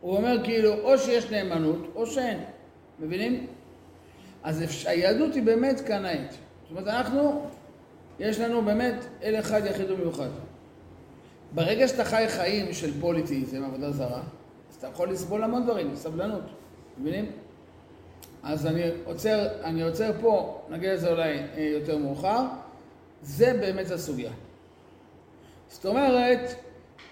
[0.00, 2.38] הוא אומר כאילו, או שיש נאמנות, או שאין.
[3.00, 3.46] מבינים?
[4.42, 6.30] אז היהדות היא באמת קנאית.
[6.30, 7.46] זאת אומרת, אנחנו,
[8.18, 10.28] יש לנו באמת אל אחד יחיד ומיוחד.
[11.54, 14.20] ברגע שאתה חי חיים של פוליטיזם, עבודה זרה,
[14.70, 16.42] אז אתה יכול לסבול המון דברים, סבלנות.
[16.98, 17.30] מבינים?
[18.42, 22.42] אז אני עוצר, אני עוצר פה, נגיע לזה אולי אה, יותר מאוחר.
[23.22, 24.30] זה באמת הסוגיה.
[25.68, 26.54] זאת אומרת,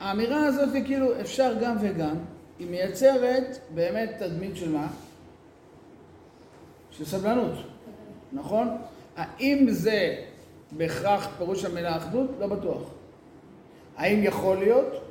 [0.00, 2.16] האמירה הזאת היא כאילו אפשר גם וגם,
[2.58, 4.88] היא מייצרת באמת תדמית של מה?
[6.90, 7.52] של סבלנות,
[8.32, 8.68] נכון?
[9.16, 10.16] האם זה
[10.76, 12.30] בהכרח פירוש המילה אחדות?
[12.40, 12.82] לא בטוח.
[13.96, 15.02] האם יכול להיות?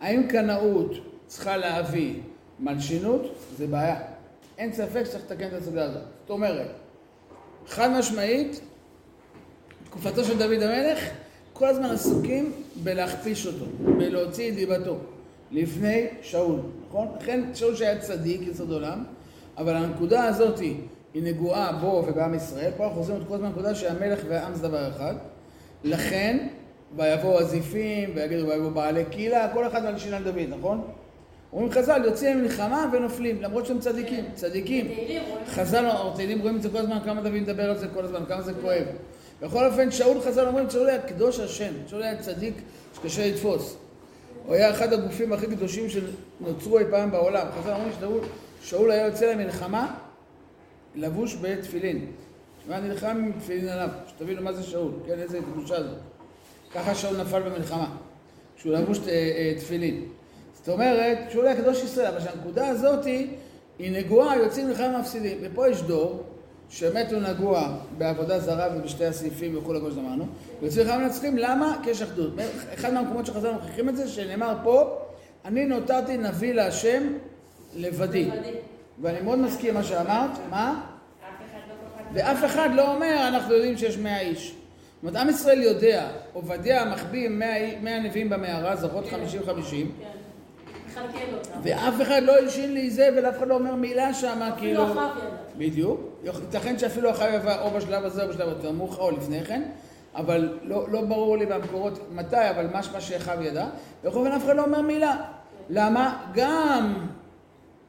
[0.00, 0.90] האם קנאות
[1.26, 2.14] צריכה להביא
[2.60, 3.34] מלשינות?
[3.56, 4.00] זה בעיה.
[4.58, 6.02] אין ספק שצריך לתקן את הסוגיה הזאת.
[6.20, 6.70] זאת אומרת,
[7.66, 8.60] חד משמעית,
[9.84, 10.98] תקופתו של דוד המלך,
[11.52, 12.52] כל הזמן עסוקים
[12.82, 13.64] בלהכפיש אותו,
[13.98, 14.96] בלהוציא את דיבתו.
[15.50, 17.08] לפני שאול, נכון?
[17.20, 19.04] לכן שאול שהיה צדיק, יסוד עולם,
[19.56, 20.60] אבל הנקודה הזאת
[21.14, 24.62] היא נגועה בו ובעם ישראל, פה אנחנו חוזרים את כל הזמן לנקודה שהמלך והעם זה
[24.62, 25.14] דבר אחד,
[25.84, 26.46] לכן
[26.96, 30.82] ויבואו הזיפים ויגידו ויבואו בעלי קהילה, כל אחד על שינה דוד, נכון?
[31.52, 34.88] אומרים חז"ל, יוצאים למלחמה ונופלים, למרות שהם צדיקים, צדיקים.
[35.46, 38.42] חז"ל, תהילים רואים את זה כל הזמן, כמה דוד מדבר על זה כל הזמן, כמה
[38.42, 38.84] זה כואב.
[39.42, 42.54] בכל אופן, שאול חז"ל אומרים, שאול היה קדוש השם, שאול היה צדיק
[42.94, 43.76] שקשה לתפוס.
[44.46, 47.46] הוא היה אחד הגופים הכי קדושים שנוצרו אי פעם בעולם.
[47.60, 48.20] חז"ל אומרים ששאול
[48.62, 49.94] שאול היה יוצא למלחמה
[50.94, 52.06] לבוש בתפילין.
[52.68, 55.98] נלחם עם תפילין עליו, שתבינו מה זה שאול, כן, איזה קדושה זאת.
[56.74, 57.96] ככה שאול נפל במלחמה,
[58.56, 60.04] שהוא לבוש אה, אה, תפילין.
[60.54, 65.38] זאת אומרת, שאול היה קדוש ישראל, אבל שהנקודה הזאת היא נגועה, יוצאים מלחמה מפסידים.
[65.42, 66.22] ופה יש דור
[66.70, 70.24] שבאמת הוא נגוע בעבודה זרה ובשתי הסעיפים וכולי כמו שאמרנו,
[70.60, 71.78] ויוצאים מלחמה מנצחים, למה?
[71.82, 72.32] כי יש אחדות.
[72.74, 74.98] אחד מהמקומות שחזרנו מוכיחים את זה, שנאמר פה,
[75.44, 77.02] אני נותרתי נביא להשם
[77.76, 78.24] לבדי.
[78.24, 78.50] לבדי.
[79.00, 80.80] ואני מאוד מסכים מה שאמרת, מה?
[82.12, 84.48] ואף אחד לא אומר, אנחנו יודעים שיש מאה איש.
[84.48, 90.20] זאת אומרת, עם ישראל יודע, עובדיה מחביא מאה, נביאים במערה, זוכרות חמישים חמישים, כן.
[91.62, 94.84] ואף אחד לא הלשין לאיזבל, ואף אחד לא אומר מילה שמה, כאילו...
[94.84, 95.36] אפילו אחאב ידע.
[95.56, 96.00] בדיוק.
[96.24, 99.62] ייתכן שאפילו אחאב יבוא או בשלב הזה או בשלב יותר מאוחר או לפני כן,
[100.14, 103.66] אבל לא, לא ברור לי במקורות מתי, אבל משמע שאחאב ידע.
[104.04, 105.16] בכל אופן אף אחד לא אומר מילה.
[105.70, 106.22] למה?
[106.34, 107.06] גם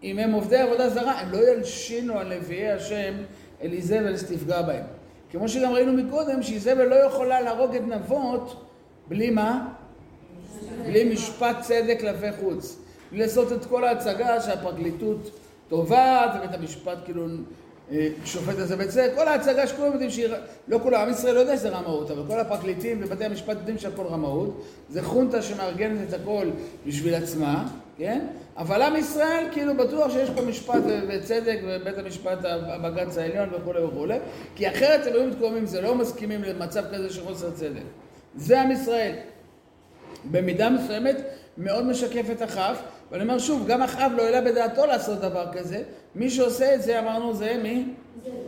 [0.04, 3.14] אם הם עובדי עבודה זרה, הם לא ילשינו על נביאי השם
[3.62, 4.84] אל איזבל שתפגע בהם.
[5.32, 8.66] כמו שגם ראינו מקודם, שאיזבל לא יכולה להרוג את נבות
[9.08, 9.68] בלי מה?
[10.86, 12.78] בלי משפט צדק כלפי חוץ.
[13.12, 15.32] בלי לעשות את כל ההצגה שהפרקליטות
[15.68, 17.28] תובעת ובית המשפט כאילו
[17.92, 19.12] אה, שופט את זה בצדק.
[19.16, 20.28] כל ההצגה שכולם יודעים שהיא...
[20.68, 24.06] לא כולם, עם ישראל לא יודע שזה רמאות, אבל כל הפרקליטים ובתי המשפט יודעים שהכל
[24.06, 24.66] רמאות.
[24.90, 26.50] זה חונטה שמארגנת את הכל
[26.88, 28.26] בשביל עצמה, כן?
[28.58, 34.18] אבל עם ישראל כאילו בטוח שיש פה משפט וצדק ובית המשפט הבג"ץ העליון וכולי וכולי,
[34.56, 37.82] כי אחרת הם היו מתקוממים, זה לא מסכימים למצב כזה של חוסר צדק.
[38.36, 39.16] זה עם ישראל.
[40.32, 41.16] במידה מסוימת
[41.58, 45.84] מאוד משקף את אחאב, ואני אומר שוב, גם אחאב לא העלה בדעתו לעשות דבר כזה,
[46.16, 47.86] מי שעושה את זה אמרנו זה מי?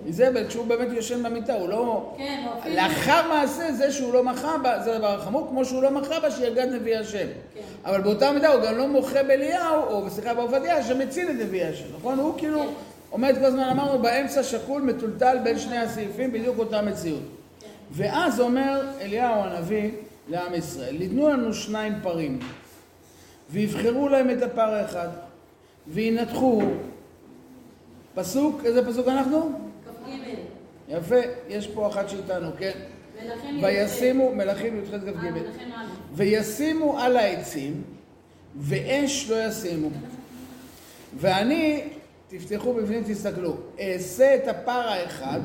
[0.07, 2.13] איזבל, כשהוא באמת יושן במיטה, הוא לא...
[2.17, 2.43] כן.
[2.75, 6.31] לאחר מעשה זה שהוא לא מחה בה, זה הדבר החמור, כמו שהוא לא מחה בה
[6.31, 7.27] שיגד נביא השם.
[7.53, 7.61] כן.
[7.85, 11.85] אבל באותה מידה הוא גם לא מוחה באליהו, או סליחה בעובדיה, שמציל את נביא השם,
[11.97, 12.19] נכון?
[12.19, 12.67] הוא כאילו כן.
[13.09, 17.23] עומד כל הזמן, אמרנו, באמצע שקול, מטולטל בין שני הסעיפים, בדיוק אותה מציאות.
[17.61, 17.67] כן.
[17.91, 19.91] ואז אומר אליהו הנביא
[20.29, 22.39] לעם ישראל, ליתנו לנו שניים פרים,
[23.49, 25.07] ויבחרו להם את הפר האחד,
[25.87, 26.61] וינתחו.
[28.15, 29.51] פסוק, איזה פסוק אנחנו?
[29.85, 30.09] כ"ג.
[30.89, 31.15] יפה,
[31.47, 32.71] יש פה אחת שאיתנו, כן?
[33.61, 35.85] וישימו, מלכים י"ח אה, כ"ג, מלכים א'.
[36.13, 37.83] וישימו על העצים,
[38.57, 39.89] ואש לא ישימו.
[41.17, 41.83] ואני,
[42.27, 45.39] תפתחו בפנים, תסתכלו, אעשה את הפר האחד,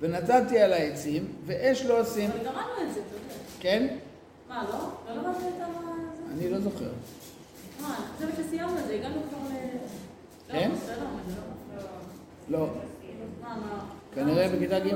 [0.00, 2.30] ונתתי על העצים, ואש לא אשים.
[2.30, 3.34] אבל קראנו את זה, אתה יודע.
[3.60, 3.86] כן?
[4.48, 5.14] מה, לא?
[5.14, 5.66] לא למדת את ה...
[6.34, 6.90] אני לא זוכר.
[7.80, 9.52] מה, אני חושבת שסיימנו את זה, הגענו כבר ל...
[10.52, 10.70] כן?
[10.70, 11.55] לא, בסדר, אני לא...
[12.48, 12.68] לא.
[14.14, 14.94] כנראה בכיתה ג'.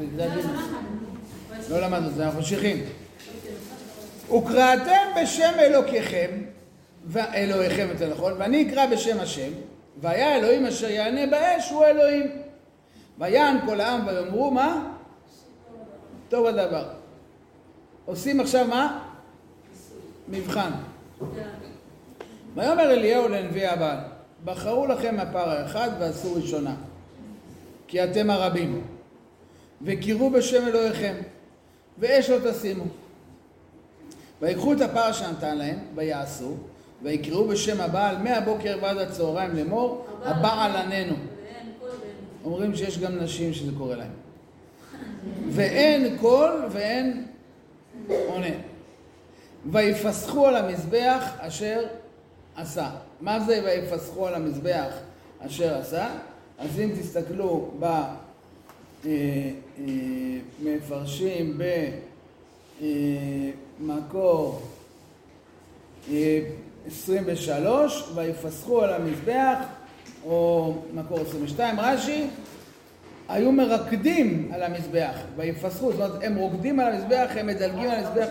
[0.00, 1.70] בכיתה ג'.
[1.70, 2.84] לא למדנו את זה, אנחנו ממשיכים.
[4.28, 6.30] וקראתם בשם אלוקיכם,
[7.06, 9.50] ואלוהיכם יותר נכון, ואני אקרא בשם השם,
[10.00, 12.30] והיה אלוהים אשר יענה באש הוא אלוהים.
[13.18, 14.86] ויען כל העם ויאמרו מה?
[16.28, 16.84] טוב הדבר.
[18.04, 19.04] עושים עכשיו מה?
[20.28, 20.70] מבחן.
[22.54, 23.98] ויאמר אליהו לנביא הבעל,
[24.44, 26.74] בחרו לכם הפר האחד ועשו ראשונה,
[27.86, 28.82] כי אתם הרבים,
[29.82, 31.14] וקראו בשם אלוהיכם,
[31.98, 32.84] ואש לא תשימו.
[34.42, 36.54] ויקחו את הפר שנתן להם, ויעשו,
[37.02, 41.14] ויקראו בשם הבעל מהבוקר ועד הצהריים לאמור, הבעל עננו.
[42.44, 44.12] אומרים שיש גם נשים שזה קורה להם.
[45.48, 47.26] ואין קול ואין
[48.08, 48.54] עונה.
[49.72, 51.80] ויפסחו על המזבח אשר
[52.56, 52.90] עשה.
[53.22, 54.92] מה זה ויפסחו על המזבח
[55.38, 56.08] אשר עשה?
[56.58, 57.70] אז אם תסתכלו
[60.62, 61.58] במפרשים
[63.80, 64.62] במקור
[66.10, 66.40] אה,
[66.86, 69.58] 23, ויפסחו על המזבח,
[70.24, 72.26] או מקור 22, רש"י,
[73.28, 78.28] היו מרקדים על המזבח, ויפסחו, זאת אומרת, הם רוקדים על המזבח, הם מדלגים על המזבח.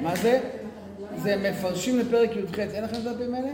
[0.00, 0.40] מה זה?
[1.16, 3.50] זה מפרשים לפרק י"ח, אין לכם את הדפים האלה?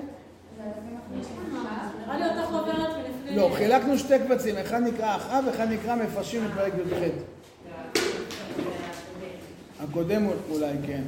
[2.06, 3.36] נראה לי אותך עוברת מלפני...
[3.36, 6.98] לא, חילקנו שתי קבצים, אחד נקרא אחאב, אחד נקרא מפרשים לפרק י"ח.
[9.80, 11.02] הקודם אולי, כן.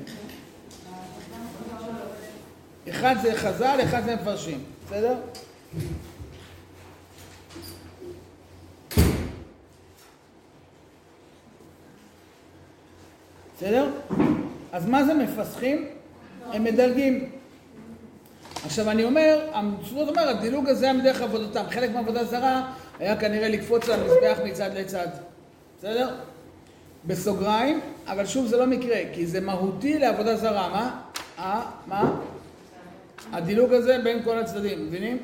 [2.91, 5.15] אחד זה חז"ל, אחד זה מפרשים, בסדר?
[13.57, 13.91] בסדר?
[14.73, 16.00] אז מה זה מפסחים?
[16.53, 17.31] הם מדלגים.
[18.65, 21.63] עכשיו אני אומר, המצוות אומר, הדילוג הזה היה מדרך עבודתם.
[21.71, 25.07] חלק מעבודה זרה היה כנראה לקפוץ על המזבח מצד לצד.
[25.79, 26.15] בסדר?
[27.05, 30.69] בסוגריים, אבל שוב זה לא מקרה, כי זה מהותי לעבודה זרה.
[30.69, 31.01] מה?
[31.39, 31.63] אה?
[31.87, 32.13] מה?
[33.33, 35.19] הדילוג הזה בין כל הצדדים, מבינים?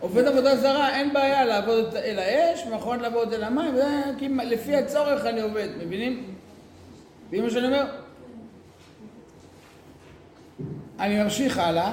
[0.00, 3.74] עובד עבודה זרה, אין בעיה לעבוד אל האש, נכון לעבוד אל המים,
[4.18, 6.24] כי לפי הצורך אני עובד, מבינים?
[7.28, 7.84] מבינים מה שאני אומר?
[11.00, 11.92] אני ממשיך הלאה.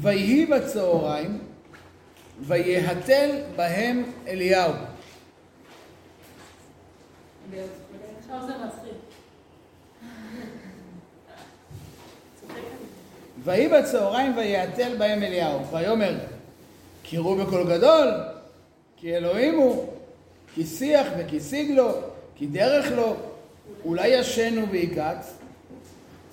[0.00, 1.38] ויהי בצהריים,
[2.40, 4.72] ויהתל בהם אליהו.
[13.44, 15.66] ויהי בצהריים ויעתל בהם אליהו.
[15.70, 16.18] ויאמר,
[17.10, 18.08] קראו בקול גדול,
[18.96, 19.86] כי אלוהים הוא,
[20.54, 21.92] כי שיח וכי סיג לו,
[22.34, 23.16] כי דרך לו,
[23.84, 25.39] אולי ישנו ויקץ.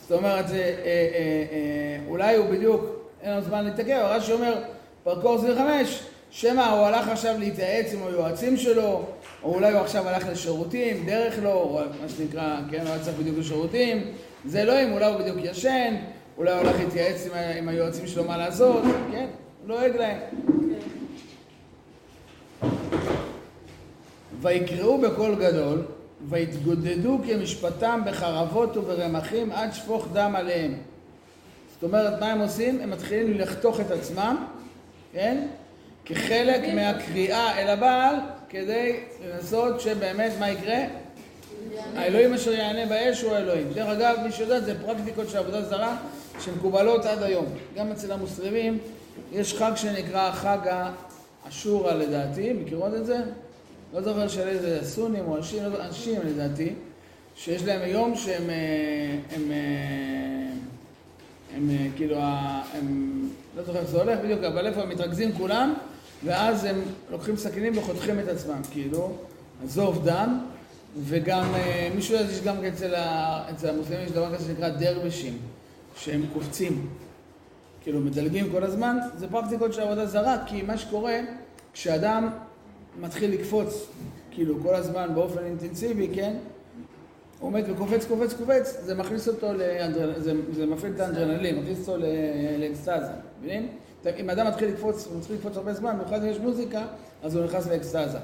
[0.07, 1.09] זאת אומרת, זה, אה, אה,
[1.51, 2.85] אה, אולי הוא בדיוק,
[3.21, 4.61] אין לנו זמן להתעכב, אבל רש"י אומר,
[5.03, 9.05] פרקור 25, שמא הוא הלך עכשיו להתייעץ עם היועצים שלו,
[9.43, 13.17] או אולי הוא עכשיו הלך לשירותים, דרך לו, או מה שנקרא, כן, הוא היה צריך
[13.17, 14.11] בדיוק לשירותים,
[14.45, 15.95] זה לא אם, אולי הוא בדיוק ישן,
[16.37, 19.27] אולי הוא הלך להתייעץ עם, עם היועצים שלו מה לעשות, כן,
[19.61, 20.19] הוא לועג להם.
[24.41, 25.81] ויקראו בקול גדול,
[26.29, 30.73] ויתגודדו כמשפטם בחרבות וברמחים עד שפוך דם עליהם.
[31.73, 32.81] זאת אומרת, מה הם עושים?
[32.81, 34.45] הם מתחילים לחתוך את עצמם,
[35.13, 35.47] כן?
[36.05, 38.15] כחלק מהקריאה אל הבעל,
[38.49, 40.79] כדי לנסות שבאמת מה יקרה?
[41.95, 43.67] האלוהים אשר יענה באש הוא האלוהים.
[43.73, 45.97] דרך אגב, מי שיודע, זה פרקטיקות של עבודה זרה
[46.39, 47.45] שמקובלות עד היום.
[47.75, 48.77] גם אצל המוסלמים
[49.31, 50.57] יש חג שנקרא חג
[51.45, 53.17] האשורה לדעתי, מכירות את זה?
[53.93, 56.73] לא זוכר של איזה סונים או אנשים, לא אנשים לדעתי,
[57.35, 58.55] שיש להם יום שהם, אה,
[59.31, 59.57] הם, הם, אה,
[61.55, 62.17] הם, הם כאילו,
[62.73, 65.73] הם, לא זוכר איך זה הולך בדיוק, אבל איפה הם מתרכזים כולם,
[66.25, 69.13] ואז הם לוקחים סכינים וחותכים את עצמם, כאילו,
[69.63, 70.39] עזוב דם,
[71.03, 72.93] וגם, אה, מישהו יודע, יש גם אצל,
[73.51, 75.37] אצל המוסלמים יש דבר כזה שנקרא דרבשים,
[75.97, 76.89] שהם קופצים,
[77.81, 81.19] כאילו מדלגים כל הזמן, זה פרקטיקות של עבודה זרה, כי מה שקורה,
[81.73, 82.29] כשאדם
[83.01, 83.87] מתחיל לקפוץ,
[84.31, 86.35] כאילו, כל הזמן באופן אינטנסיבי, כן?
[87.39, 90.21] הוא עומד וקופץ, קופץ, קופץ, זה מכניס אותו, לאנדרנ...
[90.21, 92.05] זה, זה מפעיל את האנדרנלין, מכניס אותו
[92.59, 93.67] לאקסטזה, מבינים?
[94.19, 96.85] אם אדם מתחיל לקפוץ, הוא מתחיל לקפוץ הרבה זמן, במיוחד אם יש מוזיקה,
[97.23, 98.17] אז הוא נכנס לאקסטזה.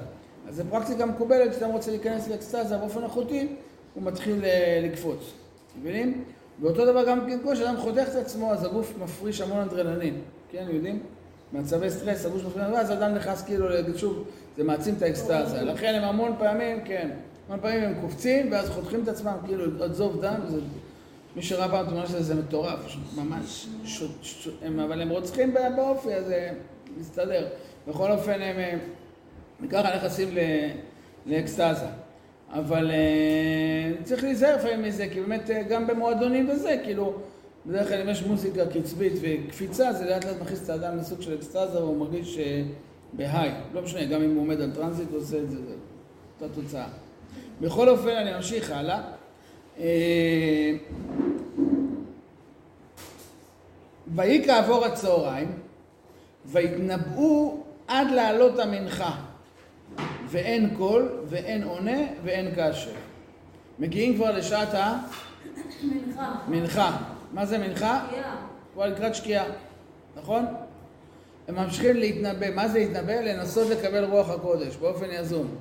[0.48, 3.48] אז זו פרקטיקה מקובלת, כשאדם רוצה להיכנס לאקסטזה באופן איכותי,
[3.94, 5.32] הוא מתחיל אה, לקפוץ,
[5.80, 6.24] מבינים?
[6.60, 10.66] ואותו דבר גם כן, כמו שאדם חותך את עצמו, אז הגוף מפריש המון אנדרנלין, כן,
[10.70, 11.02] יודעים?
[11.52, 14.24] מצבי סטרס, הגוף מפריש, ואז אדם נכנס כאילו, שוב,
[14.56, 15.62] זה מעצים את האקסטזה.
[15.62, 17.10] לכן הם המון פעמים, כן,
[17.48, 20.60] המון פעמים הם קופצים, ואז חותכים את עצמם, כאילו, עוד זוב דם, זה...
[21.36, 26.14] מי שראה פעם תמונה של זה, מטורף, ממש, שוט, שוט, הם, אבל הם רוצחים באופי,
[26.14, 26.50] אז זה
[27.00, 27.46] מסתדר.
[27.88, 28.78] בכל אופן, הם,
[29.70, 30.28] ככה נכנסים
[31.26, 31.86] לאקסטזה.
[32.52, 32.90] אבל
[34.02, 37.14] צריך להיזהר לפעמים מזה, כי באמת גם במועדונים וזה, כאילו,
[37.66, 41.34] בדרך כלל אם יש מוזיקה קצבית וקפיצה, זה לאט לאט מכניס את האדם לסוג של
[41.34, 42.38] אקסטזה, והוא מרגיש
[43.16, 43.52] בהיי.
[43.74, 45.74] לא משנה, גם אם הוא עומד על טרנזיט, הוא עושה את זה, זה
[46.40, 46.86] אותה תוצאה.
[47.60, 49.00] בכל אופן, אני ממשיך הלאה.
[54.14, 55.52] ויהי כעבור הצהריים,
[56.46, 59.16] ויתנבאו עד לעלות המנחה,
[60.26, 62.90] ואין קול, ואין עונה, ואין קשב.
[63.78, 64.74] מגיעים כבר לשעת
[65.82, 66.34] מנחה.
[66.48, 66.96] מנחה.
[67.32, 68.04] מה זה מנחה?
[68.08, 68.36] שקיעה.
[68.74, 69.44] כבר לקראת שקיעה,
[70.16, 70.44] נכון?
[71.48, 72.54] הם ממשיכים להתנבא.
[72.54, 73.20] מה זה להתנבא?
[73.20, 75.54] לנסות לקבל רוח הקודש באופן יזום.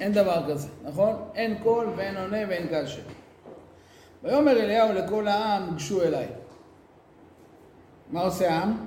[0.00, 1.14] אין דבר כזה, נכון?
[1.34, 3.02] אין קול ואין עונה ואין קשר.
[4.22, 6.26] ויאמר אליהו לכל העם, גשו אליי.
[8.10, 8.86] מה עושה העם?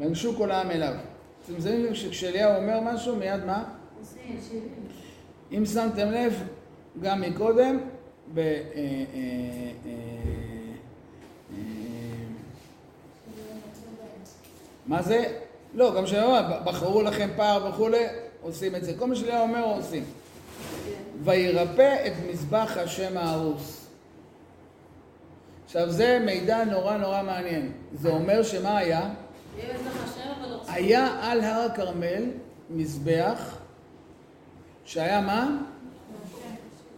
[0.00, 0.94] וניגשו כל העם אליו.
[1.44, 3.64] אתם מזהים שכשאליהו אומר משהו, מיד מה?
[5.52, 6.42] אם שמתם לב,
[7.02, 7.78] גם מקודם,
[8.34, 8.38] ב...
[8.38, 8.80] אה, אה,
[9.86, 10.34] אה,
[14.86, 15.24] מה זה?
[15.74, 18.06] לא, גם כשאני אומר, בחרו לכם פער וכולי,
[18.42, 18.92] עושים את זה.
[18.98, 20.04] כל מה שאליהו אומר, עושים.
[21.24, 23.86] וירפא את מזבח השם ההרוס.
[25.64, 27.72] עכשיו זה מידע נורא נורא מעניין.
[27.92, 29.10] זה אומר שמה היה?
[30.68, 32.24] היה על הר הכרמל
[32.70, 33.56] מזבח
[34.84, 35.56] שהיה מה?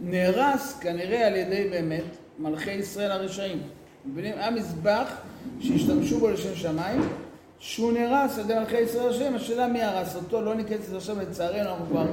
[0.00, 2.04] נהרס כנראה על ידי באמת
[2.38, 3.62] מלכי ישראל הרשעים.
[4.06, 4.34] מבינים?
[4.38, 5.16] היה מזבח
[5.60, 7.00] שהשתמשו בו לשם שמיים,
[7.66, 9.34] שהוא נהרס על ידי מלכי ישראל הרשעים.
[9.34, 12.06] השאלה מי הרס אותו, לא ניכנס לזה עכשיו לצערנו, אנחנו כבר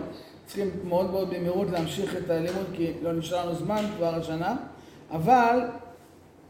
[0.45, 4.55] צריכים מאוד מאוד במהירות להמשיך את הלימוד כי לא נשאר לנו זמן כבר השנה,
[5.11, 5.59] אבל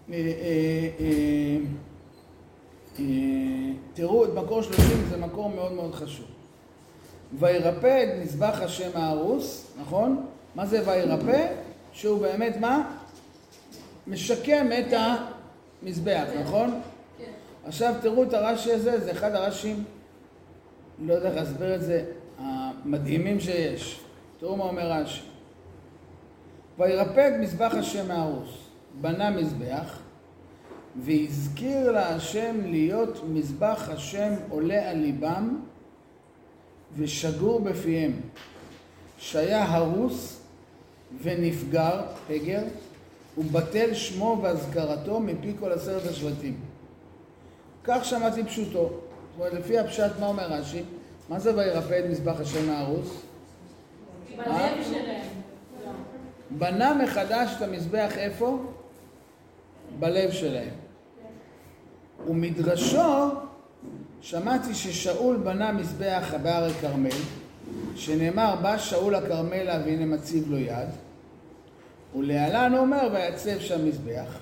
[0.10, 1.58] אה, אה,
[3.00, 3.06] אה,
[3.94, 6.26] תראו את מקור שלושים, זה מקור מאוד מאוד חשוב.
[7.40, 10.26] וירפא את מזבח השם ההרוס, נכון?
[10.56, 11.48] מה זה וירפא?
[11.94, 12.92] שהוא באמת מה?
[14.08, 14.94] משקם את
[15.84, 16.82] המזבח, נכון?
[17.66, 19.84] עכשיו תראו את הרש"י הזה, זה אחד הרש"ים,
[21.00, 22.06] לא יודע איך להסביר את זה,
[22.38, 24.00] המדהימים שיש.
[24.40, 25.22] תראו מה אומר רש"י.
[26.78, 28.50] וירפא את מזבח השם ההרוס,
[29.02, 30.00] בנה מזבח,
[30.96, 35.60] והזכיר להשם להיות מזבח השם עולה על ליבם
[36.98, 38.12] ושגור בפיהם,
[39.18, 40.42] שהיה הרוס
[41.22, 42.64] ונפגר, פגר,
[43.38, 46.73] ובטל שמו ואזכרתו מפי כל עשרת השבטים.
[47.84, 48.90] כך שמעתי פשוטו.
[48.90, 49.00] זאת
[49.38, 50.84] אומרת, לפי הפשט, מה אומר רש"י?
[51.30, 53.22] מה זה וירפא את מזבח השם ההרוס?
[54.84, 55.28] שלהם.
[56.50, 58.60] בנה מחדש את המזבח איפה?
[60.00, 60.74] בלב שלהם.
[62.28, 63.30] ומדרשו,
[64.22, 67.10] שמעתי ששאול בנה מזבח בהר הכרמל,
[67.96, 70.90] שנאמר, בא שאול הכרמלה והנה מציב לו יד,
[72.16, 74.40] ולהלן אומר, ויצב שם מזבח.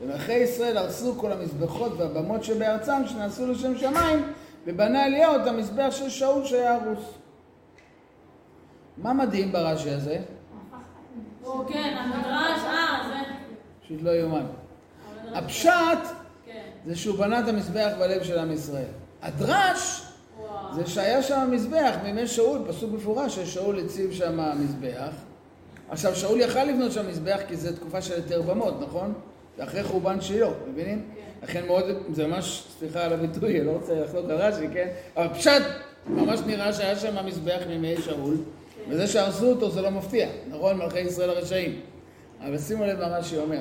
[0.00, 4.32] ומלכי ישראל הרסו כל המזבחות והבמות שבארצם שנעשו לשם שמיים,
[4.66, 7.04] ובנה אליהו את המזבח של שאול שהיה הרוס.
[8.96, 10.18] מה מדהים ברש"י הזה?
[11.68, 13.34] כן, המדרש, אה, זה...
[13.84, 14.46] פשוט לא יאומן.
[15.34, 15.98] הפשט
[16.46, 16.62] כן.
[16.86, 18.84] זה שהוא בנה את המזבח בלב של עם ישראל.
[19.22, 20.02] הדרש.
[20.74, 25.12] זה שהיה שם מזבח מימי שאול, פסוק מפורש ששאול הציב שם מזבח.
[25.90, 29.14] עכשיו, שאול יכל לבנות שם מזבח כי זו תקופה של היתר במות, נכון?
[29.60, 31.04] אחרי חורבן שילה, מבינים?
[31.42, 34.88] לכן מאוד, זה ממש, סליחה על הביטוי, אני לא רוצה לחלוק על רש"י, כן?
[35.16, 35.62] אבל פשט,
[36.06, 38.36] ממש נראה שהיה שם מזבח מימי שאול,
[38.88, 40.76] וזה שהרסו אותו זה לא מפתיע, נכון?
[40.76, 41.80] מלכי ישראל הרשעים.
[42.40, 43.60] אבל שימו לב מה רש"י אומר.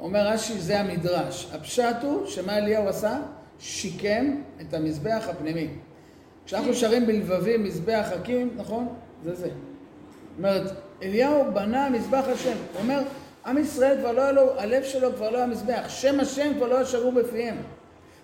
[0.00, 1.50] אומר רש"י, זה המדרש.
[1.52, 3.18] הפשט הוא שמה אליהו עשה?
[3.58, 5.68] שיקם את המזבח הפנימי.
[6.46, 8.88] כשאנחנו שרים בלבבים מזבח הקים, נכון?
[9.24, 9.48] זה זה.
[9.48, 10.72] זאת אומרת,
[11.02, 12.56] אליהו בנה מזבח השם.
[12.72, 13.02] הוא אומר,
[13.48, 15.84] עם ישראל כבר לא היה לו, הלב שלו כבר לא היה מזבח.
[15.88, 17.56] שם השם כבר לא היה שרור בפיהם.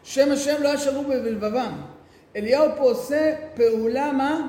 [0.02, 1.72] שם השם לא היה שרור בלבבם.
[2.36, 4.48] אליהו פה עושה פעולה, מה?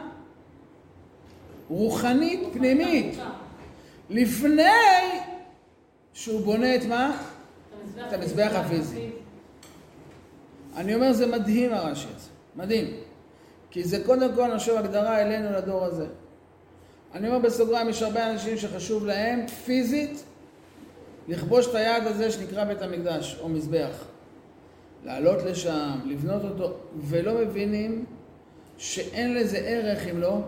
[1.69, 3.19] רוחנית פנימית.
[4.09, 4.63] לפני
[6.13, 7.21] שהוא בונה את מה?
[8.07, 9.09] את המזבח הפיזי.
[10.75, 12.29] אני אומר, זה מדהים הרש"י הזה.
[12.55, 12.97] מדהים.
[13.71, 16.05] כי זה קודם כל, אני חושב, הגדרה אלינו לדור הזה.
[17.13, 20.23] אני אומר בסוגריים, יש הרבה אנשים שחשוב להם פיזית
[21.27, 24.05] לכבוש את היעד הזה שנקרא בית המקדש, או מזבח.
[25.05, 28.05] לעלות לשם, לבנות אותו, ולא מבינים
[28.77, 30.39] שאין לזה ערך אם לא...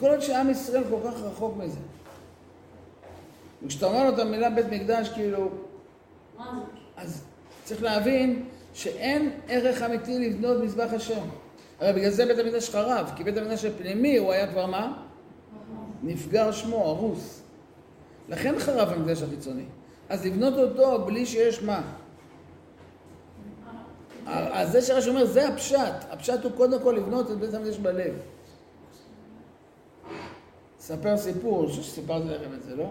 [0.00, 1.80] עוד שעם ישראל כל כך רחוק מזה.
[3.62, 5.48] וכשאתה אומר לו את המילה בית מקדש, כאילו?
[6.96, 7.24] אז
[7.64, 8.44] צריך להבין
[8.74, 11.24] שאין ערך אמיתי לבנות מזבח השם.
[11.80, 15.02] הרי בגלל זה בית המקדש חרב, כי בית המקדש הפנימי הוא היה כבר מה?
[16.02, 17.43] נפגר שמו, הרוס.
[18.28, 19.64] לכן חרב המקדש החיצוני.
[20.08, 21.82] אז לבנות אותו בלי שיש מה?
[24.26, 25.94] אז זה שרש"י אומר, זה הפשט.
[26.10, 28.14] הפשט הוא קודם כל לבנות את בית המקדש בלב.
[30.80, 32.90] ספר סיפור, שסיפרתי לכם את זה, לא?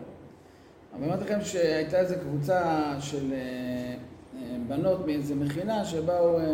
[0.96, 6.46] אבל אמרתי לכם שהייתה איזו קבוצה של אה, אה, בנות מאיזה מכינה שבאו אה,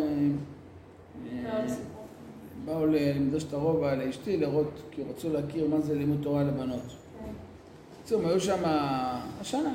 [2.64, 6.99] באו למדוש את הרובע לאשתי לראות, כי רצו להכיר מה זה לימוד תורה לבנות.
[8.10, 8.62] בקיצור, הם היו שם
[9.40, 9.74] השנה,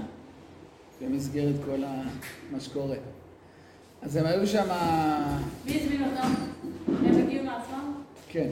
[1.01, 2.03] במסגרת כל ה-
[2.51, 2.95] מה שקורה.
[4.01, 4.67] אז הם היו שם,
[5.65, 6.33] מי הזמין אותם?
[6.87, 7.93] הם הגיעו מעצמם?
[8.27, 8.49] כן.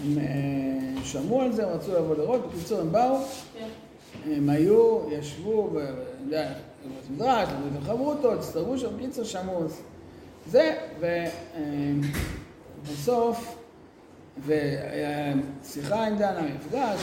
[0.00, 3.18] הם אה, שמעו על זה, הם רצו לבוא לראות, בקיצור הם באו,
[3.58, 3.68] כן.
[4.26, 6.56] הם היו, ישבו, בבית
[7.10, 9.64] מדרש, למדו את חברותו, הצטרבו שם, בקיצור שמעו
[10.50, 10.74] זה,
[12.82, 13.57] ובסוף,
[14.40, 15.34] והיה
[15.64, 17.00] שיחה עם דנה, מפגש,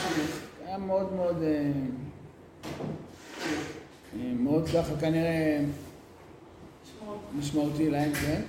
[0.66, 1.72] היה מאוד מאוד, אה,
[4.34, 5.60] מאוד ככה כנראה.
[7.38, 8.42] משמעותי להם, כן?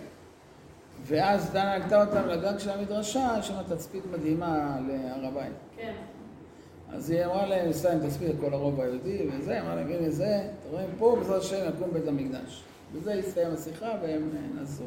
[1.06, 5.54] ואז דנה העלתה אותם לגג של המדרשה, יש שם תצפית מדהימה להר הבית.
[5.78, 5.94] כן.
[6.90, 10.38] אז היא אמרה להם, עשתה להם תצפית לכל הרוב היהודי, וזה, אמרה להם, הנה זה,
[10.38, 12.64] אתם רואים פה, בעזרת השם יקום בית המקדש.
[12.96, 14.86] בזה הסתיים השיחה והם אה, נסעו.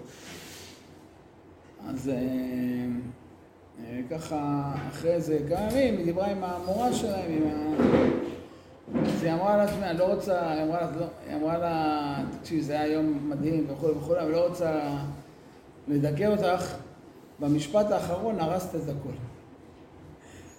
[1.88, 2.14] אז אה,
[4.10, 7.70] ככה, אחרי איזה כמה ימים, היא דיברה עם המורה שלהם, עם ה...
[9.06, 12.16] אז היא אמרה לה, תשמע, אני לא רוצה, היא אמרה לה, לא, היא אמרה לה,
[12.40, 14.96] תקשיבי, זה היה יום מדהים וכולי וכולי, אבל לא רוצה
[15.88, 16.74] לדכא אותך,
[17.40, 19.12] במשפט האחרון הרסת את הכל.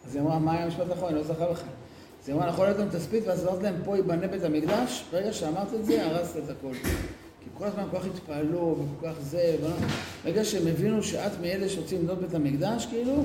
[0.07, 1.09] אז היא אמרה, מה היה המשפט האחרון?
[1.09, 1.63] אני לא זוכר לך.
[2.23, 5.33] אז היא אמרה, נכון להיות להם תצפית, ואז אמרת להם, פה ייבנה בית המקדש, ברגע
[5.33, 6.73] שאמרת את זה, הרסת את הכל.
[7.43, 9.55] כי כל הזמן כל כך התפעלו, וכל כך זה.
[10.23, 13.23] ברגע שהם הבינו שאת מאלה שרוצים לבנות בית המקדש, כאילו,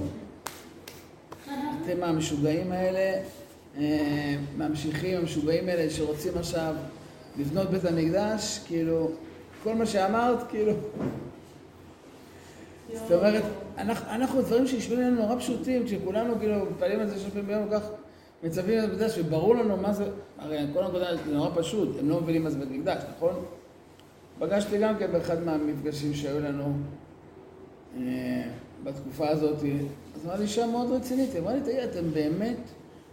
[1.44, 3.22] אתם מהמשוגעים האלה,
[3.78, 6.74] אה, מהמשיחים המשוגעים האלה שרוצים עכשיו
[7.38, 9.10] לבנות בית המקדש, כאילו,
[9.62, 10.72] כל מה שאמרת, כאילו,
[12.92, 13.42] זאת אומרת,
[13.78, 17.82] אנחנו, דברים שנשמעים לנו נורא פשוטים, כשכולנו כאילו מתפעלים על זה פעמים ביום, כך
[18.42, 20.04] מצווים על מקדש, וברור לנו מה זה,
[20.38, 23.44] הרי כל הנקודה זה נורא פשוט, הם לא מבינים מה זה בית מקדש, נכון?
[24.39, 26.72] פגשתי גם כן באחד מהמפגשים שהיו לנו
[27.97, 28.43] אה,
[28.84, 29.57] בתקופה הזאת,
[30.14, 32.57] אז אמרה לי אישה מאוד רצינית, היא אמרה לי, תגיד, אתם באמת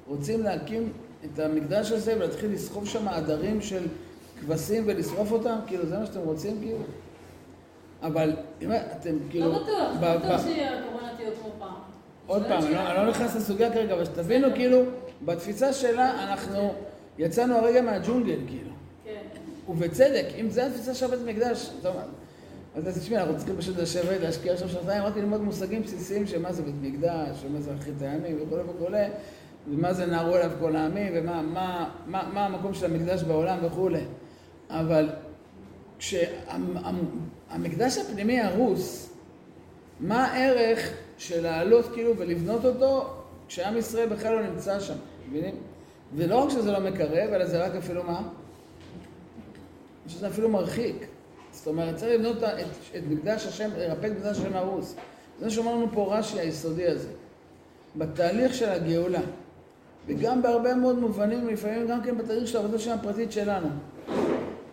[0.07, 0.91] רוצים להקים
[1.25, 3.83] את המקדש הזה ולהתחיל לסחוב שם עדרים של
[4.41, 5.55] כבשים ולשרוף אותם?
[5.67, 6.83] כאילו, זה מה שאתם רוצים, כאילו?
[8.01, 9.51] אבל אם אתם כאילו...
[9.51, 11.73] לא בטוח, לא בטוח שהקורונה תהיה כמו פעם.
[12.27, 14.81] עוד פעם, לא- אני לא נכנס לסוגיה כרגע, אבל שתבינו, כאילו,
[15.25, 16.73] בתפיסה שלה, אנחנו
[17.17, 18.72] יצאנו הרגע מהג'ונגל, כאילו.
[19.69, 21.95] ובצדק, אם זה התפיסה של בית המקדש, טוב,
[22.75, 26.53] אז תשמעי, אנחנו צריכים פשוט לשבת, להשקיע עכשיו שנתיים, רק ללמוד מושגים בסיסיים של מה
[26.53, 29.05] זה בית מקדש, ומה זה אחרית הימים, וכולי וכולי,
[29.67, 34.03] ומה זה נערו אליו כל העמים, ומה מה, מה, מה המקום של המקדש בעולם וכולי.
[34.69, 35.09] אבל
[35.99, 39.13] כשהמקדש הפנימי הרוס,
[39.99, 43.13] מה הערך של לעלות כאילו ולבנות אותו
[43.47, 44.95] כשעם ישראל בכלל לא נמצא שם,
[45.29, 45.55] מבינים?
[46.15, 48.21] ולא רק שזה לא מקרב, אלא זה רק אפילו מה?
[50.07, 51.05] שזה אפילו מרחיק.
[51.51, 52.65] זאת אומרת, צריך לבנות את,
[52.97, 54.95] את מקדש השם, לרפא את מקדש השם הרוס.
[55.39, 57.09] זה שאומר לנו פה רש"י היסודי הזה.
[57.95, 59.21] בתהליך של הגאולה,
[60.07, 63.67] וגם בהרבה מאוד מובנים, לפעמים גם כן בתהליך של עבודת השם הפרטית שלנו.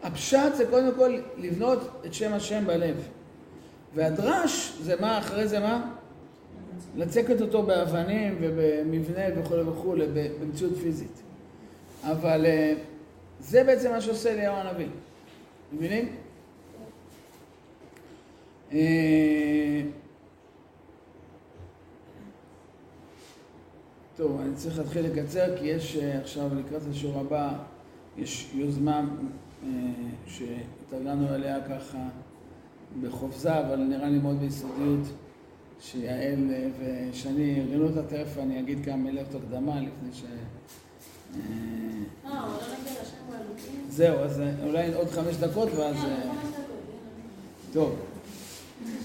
[0.03, 3.09] הפשט זה קודם כל לבנות את שם השם בלב.
[3.95, 5.91] והדרש זה מה, אחרי זה מה?
[6.97, 10.07] לצקת אותו באבנים ובמבנה וכולי וכולי,
[10.41, 11.23] במציאות פיזית.
[12.05, 12.75] אבל אה,
[13.41, 14.89] זה בעצם מה שעושה אליהו הנביא.
[15.73, 16.09] מבינים?
[18.73, 19.83] אה,
[24.17, 27.53] טוב, אני צריך להתחיל לקצר כי יש אה, עכשיו לקראת השיעור הבא,
[28.19, 29.05] יש יוזמה
[29.65, 29.69] אה,
[30.27, 31.99] שהתארגנו עליה ככה
[33.03, 35.07] בחופזה, אבל נראה לי מאוד ביסודיות,
[35.81, 40.23] שיעל ושני ארגנו אותה, תכף אני אגיד כמה מילות הקדמה לפני ש...
[44.01, 45.97] זהו, אז אה, אולי עוד חמש דקות ואז...
[45.97, 46.35] כן, אה.
[47.73, 47.97] טוב.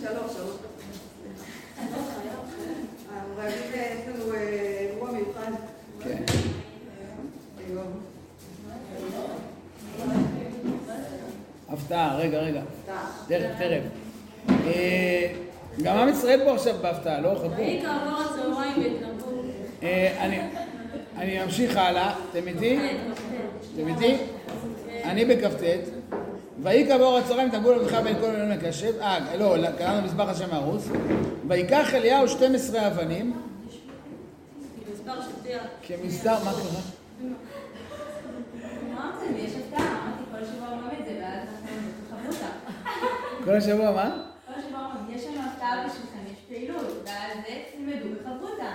[0.02, 0.56] שלוש, שלוש.
[1.78, 3.52] לא אה,
[6.04, 6.24] כן.
[11.70, 12.62] הפתעה, רגע, רגע.
[13.28, 13.82] תכף, תכף.
[14.50, 15.34] אה,
[15.84, 17.56] גם עם ישראל פה עכשיו בהפתעה, לא חכו.
[17.58, 19.42] ויהי כעבור הצהריים והתנבאו.
[21.18, 22.80] אני- ממשיך הלאה, אתם איתי?
[23.76, 24.18] אתם איתי?
[25.04, 25.64] אני בכ"ט.
[26.64, 28.94] ויהי כעבור הצהריים תגבו לבך בין כל אלוהים לקשב.
[29.02, 30.88] אה, לא, קראנו מזבח השם הרוס.
[31.48, 33.34] ויקח אליהו 12 אבנים.
[35.88, 36.82] כמסתר, מה קרה?
[40.32, 42.48] כל שבוע אומרים את זה, ואז אנחנו תחברו אותה.
[43.46, 44.18] כל השבוע מה?
[44.48, 48.72] כל שבוע אומרים, יש לנו הפתעה בשבילכם, יש פעילות, ואז זה תלמדו וחברו אותה.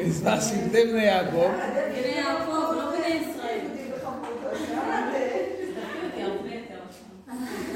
[0.00, 1.50] כמספר שבטי בני יעקב.
[1.92, 3.58] בני יעקב, לא בני ישראל.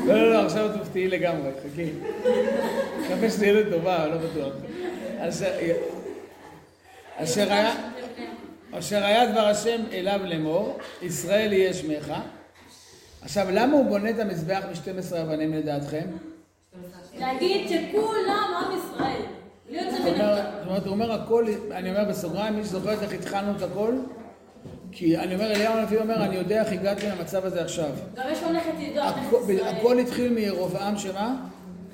[0.07, 1.91] לא, לא, לא, עכשיו את תופתעי לגמרי, חכי.
[3.05, 4.53] מקווה שתהיה לי טובה, אבל לא בטוח.
[5.19, 5.53] אשר-
[7.53, 7.75] היה...
[8.73, 12.13] אשר היה דבר השם אליו לאמור, ישראל יהיה שמך.
[13.23, 16.05] עכשיו, למה הוא בונה את המזבח מ-12 אבנים לדעתכם?
[17.19, 19.23] להגיד שכולם עם ישראל.
[19.71, 19.81] זאת
[20.67, 23.93] אומרת, הוא אומר הכל, אני אומר בסוגריים, מי שזוכר איך התחלנו את הכל?
[24.93, 27.91] כי אני אומר, אליהו הנביא אומר, אני יודע איך הגעתי למצב הזה עכשיו.
[28.17, 29.05] גם יש ממלכת ידוע,
[29.67, 31.37] הכל- התחיל מירובעם שמה?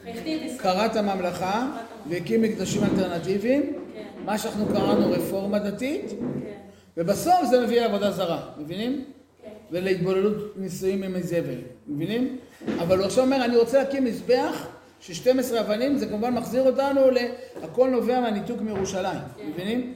[0.04, 0.58] חייכתי את ישראל.
[0.58, 1.68] קרא את הממלכה
[2.08, 3.62] והקים מקדשים אלטרנטיביים,
[3.94, 6.52] כן, מה שאנחנו קראנו רפורמה דתית, כן,
[6.96, 9.04] ובסוף זה מביא לעבודה זרה, מבינים?
[9.42, 9.48] כן.
[9.70, 11.58] ולהתבוללות נישואים עם זבל,
[11.88, 12.38] מבינים?
[12.78, 14.66] אבל הוא עכשיו אומר, אני רוצה להקים מזבח
[15.02, 17.18] של 12 אבנים, זה כמובן מחזיר אותנו ל...
[17.62, 19.94] הכל נובע מהניתוק מירושלים, מבינים?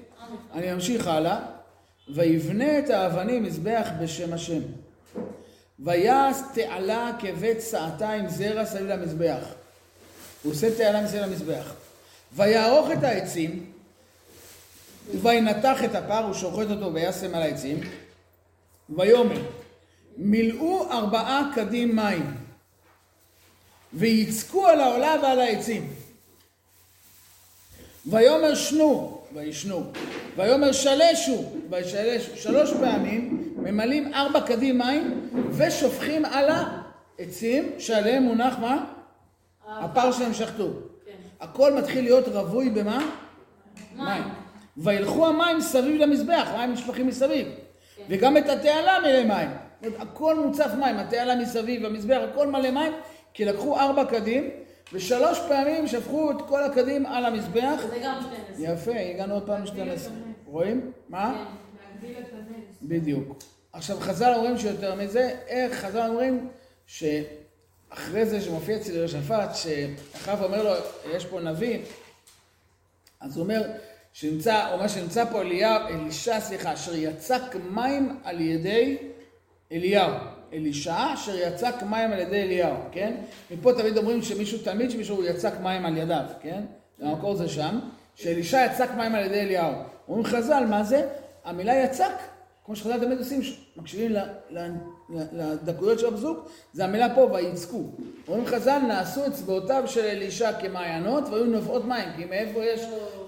[0.54, 1.38] אני ממשיך הלאה.
[2.14, 4.60] ויבנה את האבנים מזבח בשם השם.
[5.80, 9.44] ויעש תעלה כבית סעתה עם זרע סביב למזבח.
[10.42, 11.74] הוא עושה תעלה מסביב למזבח.
[12.32, 13.72] ויערוך את העצים,
[15.22, 17.80] וינתח את הפר, הוא שוחט אותו וישם על העצים.
[18.90, 19.42] ויאמר,
[20.16, 22.45] מילאו ארבעה קדים מים,
[23.96, 25.88] ויצקו על העולה ועל העצים.
[28.06, 29.82] ויאמר שנו, וישנו.
[30.36, 32.36] ויאמר שלשו, וישלשו.
[32.36, 36.48] שלוש פעמים ממלאים ארבע קדים מים ושופכים על
[37.18, 38.84] העצים שעליהם מונח מה?
[39.68, 40.68] הפר שהם שחטו.
[41.06, 41.12] כן.
[41.40, 43.10] הכל מתחיל להיות רווי במה?
[43.96, 44.22] מים.
[44.76, 47.48] וילכו המים סביב למזבח, מים נשפכים מסביב.
[48.08, 49.50] וגם את התעלה מלא מים.
[49.98, 52.92] הכל מוצף מים, התעלה מסביב, המזבח, הכל מלא מים,
[53.36, 54.50] כי לקחו ארבע קדים,
[54.92, 57.80] ושלוש פעמים שפכו את כל הקדים על המזבח.
[57.90, 58.20] זה גם
[58.56, 58.74] 12.
[58.74, 60.10] יפה, הגענו עוד פעם ל-12.
[60.46, 60.92] רואים?
[61.08, 61.44] מה?
[62.00, 62.08] כן.
[62.82, 63.38] בדיוק.
[63.72, 66.48] עכשיו חז"ל אומרים שיותר מזה, איך חז"ל אומרים
[66.86, 70.70] שאחרי זה שמופיע אצל יהושפט, שאחאב אומר לו,
[71.10, 71.78] יש פה נביא,
[73.20, 73.62] אז הוא אומר
[74.12, 78.96] שנמצא, אומר שנמצא פה אליהו, אלישע, סליחה, אשר יצק מים על ידי
[79.72, 80.35] אליהו.
[80.56, 83.14] אלישע, אשר יצק מים על ידי אליהו, כן?
[83.50, 86.62] מפה תמיד אומרים שמישהו תלמיד, שמישהו יצק מים על ידיו, כן?
[87.00, 87.78] המקור זה שם,
[88.14, 89.72] שאלישע יצק מים על ידי אליהו.
[90.08, 91.08] אומרים חז"ל, מה זה?
[91.44, 92.12] המילה יצק,
[92.64, 93.40] כמו שחז"ל תמיד עושים,
[93.76, 94.16] מקשיבים
[95.32, 97.82] לדקויות של הפסוק, זה המילה פה, ויצקו.
[98.28, 102.80] אומרים חז"ל, נעשו אצבעותיו של אלישע כמעיינות, והיו נובעות מים, כי מאיפה יש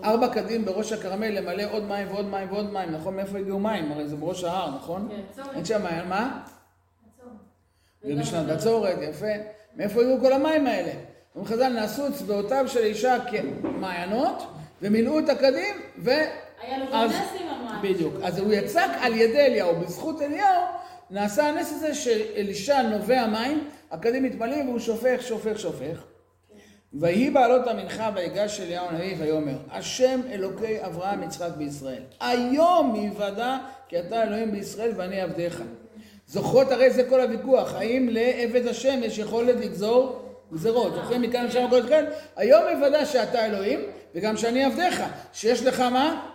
[0.05, 3.17] ארבע קדים בראש הכרמל למלא עוד מים ועוד מים ועוד מים, נכון?
[3.17, 3.93] מאיפה הגיעו מים?
[3.93, 5.09] הרי זה בראש ההר, נכון?
[5.11, 5.43] כן.
[5.55, 6.41] אין שם מעיין, מה?
[8.05, 9.27] ובשנת בצורת, יפה.
[9.77, 10.93] מאיפה הגיעו כל המים האלה?
[11.37, 14.43] אומרים חז"ל, נעשו אצבעותיו של אישה כמעיינות,
[14.83, 16.11] ומילאו את הקדים, ו...
[16.63, 17.95] היה לו אז- נס עם המים.
[17.95, 18.15] בדיוק.
[18.23, 19.77] אז הוא יצק על ידי אליהו.
[19.77, 20.63] בזכות אליהו
[21.11, 26.05] נעשה הנס הזה שאלישע נובע מים, הקדים מתמלאים והוא שופך, שופך, שופך.
[26.95, 33.57] ויהי בעלות המנחה ויגש אליהו הנביא ויאמר, השם אלוקי אברהם יצחק בישראל, היום יוודע
[33.89, 35.63] כי אתה אלוהים בישראל ואני עבדיך.
[36.29, 40.23] זוכרות הרי זה כל הוויכוח, האם לעבד השם יש יכולת לגזור
[40.53, 42.05] גזרות, זוכרים מכאן לשם הכל התחיל?
[42.37, 43.81] היום יוודע שאתה אלוהים
[44.15, 45.03] וגם שאני עבדיך,
[45.33, 46.27] שיש לך מה?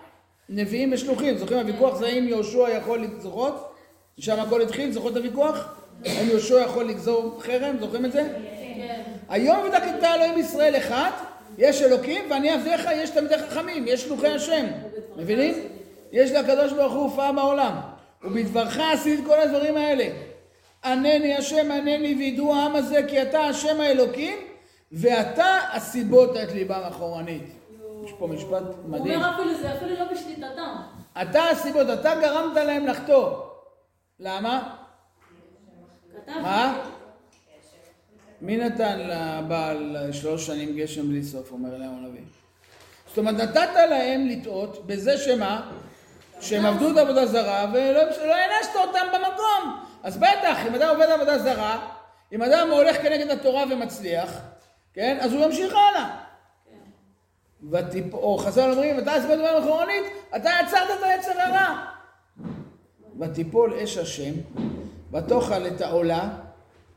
[0.50, 3.74] נביאים ושלוחים, זוכרים הוויכוח זה האם יהושע יכול לגזרות?
[4.18, 5.76] משם הכל התחיל, זוכרות את הוויכוח?
[6.06, 8.24] האם יהושע יכול לגזור חרם, זוכרים את זה?
[8.76, 9.02] כן.
[9.30, 11.12] היום ודק אתה אלוהים ישראל אחד,
[11.58, 14.66] יש אלוקים ואני עבדיך, יש תלמידי חכמים, יש שלוחי השם,
[15.18, 15.56] מבינים?
[16.12, 17.93] יש לקדוש ברוך הוא הופעה בעולם,
[18.24, 20.08] ובדברך עשית כל הדברים האלה.
[20.86, 24.38] ענני השם ענני וידעו העם הזה כי אתה השם האלוקים
[24.92, 27.44] ואתה הסיבות את ליבם אחורנית.
[28.06, 29.22] יש פה משפט הוא מדהים.
[29.22, 30.76] אומר אפילו זה אפילו לא בשליטתם.
[31.22, 33.30] אתה הסיבות, אתה גרמת להם לחטוא.
[34.20, 34.76] למה?
[36.28, 36.80] מה?
[38.42, 42.22] מי נתן לבעל שלוש שנים גשם בלי סוף, אומר אליהו הנביא.
[43.08, 45.72] זאת אומרת, נתת להם לטעות בזה שמה?
[46.42, 49.84] שהם עבדו את עבודה זרה ולא לא הענשת אותם במקום.
[50.04, 51.88] אז בטח, אם אדם עובד עבודה זרה,
[52.32, 54.42] אם אדם הולך כנגד התורה ומצליח,
[54.94, 55.18] כן?
[55.22, 56.24] אז הוא ימשיך הלאה.
[58.14, 60.04] או חז"ל אומרים, אתה עשית דבר אחורנית,
[60.36, 61.86] אתה יצרת את היצר הרע.
[63.20, 64.34] ותיפול אש השם,
[65.12, 66.30] ותאכל את העולה,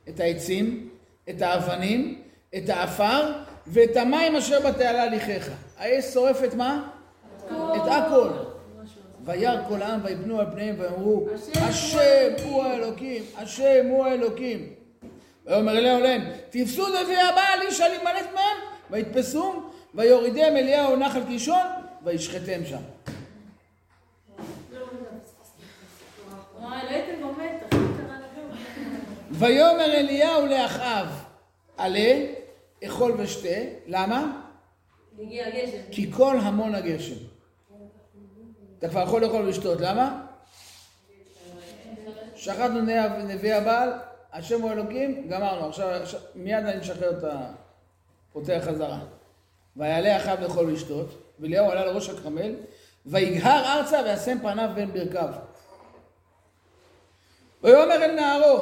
[0.08, 0.88] את העצים,
[1.30, 2.22] את האבנים,
[2.56, 3.32] את האפר,
[3.66, 5.48] ואת המים אשר בתעלה הליכך.
[5.78, 6.88] האש שורפת מה?
[7.46, 8.28] את הכל.
[9.26, 14.72] וירא כל העם ויפנו על פניהם ויאמרו, השם הוא האלוקים, השם הוא האלוקים.
[15.46, 18.56] ויאמר אליהו להם, תפסו נביא הבעל איש על להימלט מהם,
[18.90, 21.66] ויתפסום, ויורידם אליהו נחל קישון,
[22.04, 22.76] וישחטם שם.
[24.72, 24.86] לא?
[29.30, 31.06] ויאמר אליהו לאחאב,
[31.76, 32.26] עלה,
[32.84, 34.40] אכול ושתה, למה?
[35.90, 37.25] כי כל המון הגשם.
[38.78, 40.26] אתה כבר יכול לאכול ולשתות, למה?
[42.34, 42.80] שחטנו
[43.28, 43.92] נביא- הבעל,
[44.32, 46.00] השם הוא אלוקים, גמרנו, עכשיו
[46.34, 47.52] מיד אני משחרר את ה...
[48.32, 48.98] פותח חזרה.
[49.76, 52.54] ויעלה אחאב לאכול ולשתות, ואליהו עלה לראש הכרמל,
[53.06, 55.28] ויגהר ארצה וישם פניו בין ברכיו.
[57.62, 58.58] ויאמר אל נערו,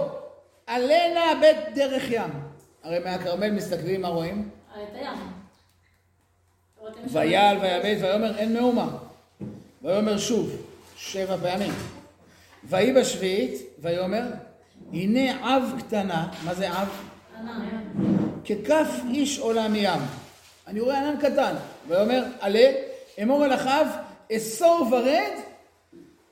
[0.67, 2.31] עלה נא בית דרך ים.
[2.83, 4.51] הרי מהכרמל מסתכלים, מה רואים?
[4.73, 5.33] את הים.
[7.13, 8.89] ויעל ויבט ויאמר אין מאומה.
[9.85, 10.51] ויאמר שוב,
[10.97, 11.73] שבע פעמים.
[12.65, 14.23] ויהי בשביעית, ויאמר,
[14.93, 16.69] הנה עב קטנה, מה זה?
[16.71, 16.85] ענן.
[18.45, 20.01] ככף איש עולה מים.
[20.67, 21.55] אני רואה ענן קטן.
[21.89, 22.73] ויאמר, עלה,
[23.23, 23.87] אמור אל אחאב,
[24.33, 25.33] אסור ורד,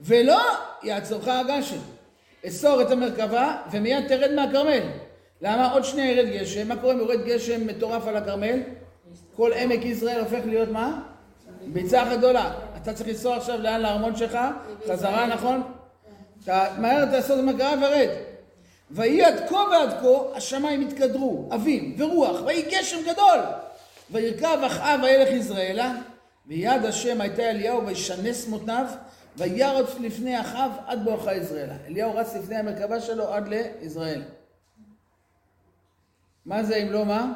[0.00, 0.40] ולא
[0.82, 1.78] יעצורך הגשם.
[2.46, 4.82] אסור את המרכבה, ומיד תרד מהכרמל.
[5.42, 5.72] למה?
[5.72, 6.68] עוד שנייה ירד גשם.
[6.68, 8.60] מה קורה אם יורד גשם מטורף על הכרמל?
[9.36, 11.02] כל עמק ישראל הופך להיות מה?
[11.66, 12.52] ביצה אחת גדולה.
[12.82, 14.38] אתה צריך לנסוע עכשיו לאן לארמון שלך,
[14.88, 15.62] חזרה, נכון?
[16.44, 18.08] אתה מהר תעשה את המרכבה ורד.
[18.90, 23.40] ויהי עד כה ועד כה השמיים התקדרו, אבים ורוח, ויהי גשם גדול.
[24.10, 25.94] וירכב אחאב וילך יזרעאלה,
[26.46, 28.86] ויד השם הייתה אליהו וישנס מותניו,
[29.36, 31.76] וירוץ לפני אחאב עד בואכה יזרעאלה.
[31.86, 34.22] אליהו רץ לפני המרכבה שלו עד ליזרעאל.
[36.46, 37.32] מה זה אם לא מה?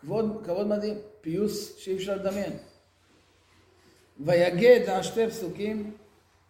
[0.00, 2.52] כבוד, כבוד מדהים, פיוס שאי אפשר לדמיין.
[4.20, 5.96] ויגד, אה, שתי פסוקים,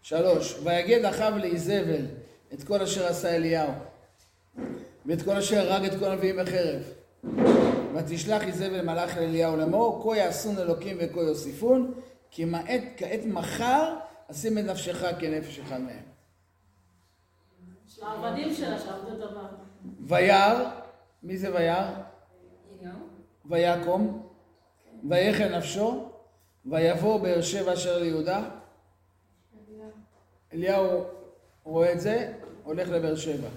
[0.02, 2.06] שלוש, ויגד אחאב לאיזבל
[2.54, 3.70] את כל אשר עשה אליהו,
[5.06, 6.82] ואת כל אשר הרג את כל הנביאים בחרב.
[7.94, 11.94] ותשלח איזבל מלאך לאליהו לאמור, כה יעשון אלוקים וכה יוסיפון,
[12.30, 13.94] כי מעת כעת מחר
[14.30, 16.02] אשים את נפשך כנפש אחד מהם.
[17.88, 19.46] של העבדים שלה שעבדו דבר.
[20.00, 20.70] וירא,
[21.22, 21.90] מי זה וירא?
[23.44, 24.28] ויקום,
[25.08, 26.08] ויחל נפשו,
[26.70, 28.42] ויבוא באר שבע אשר ליהודה.
[30.52, 31.04] אליהו
[31.64, 32.32] רואה את זה,
[32.64, 33.48] הולך לבאר שבע.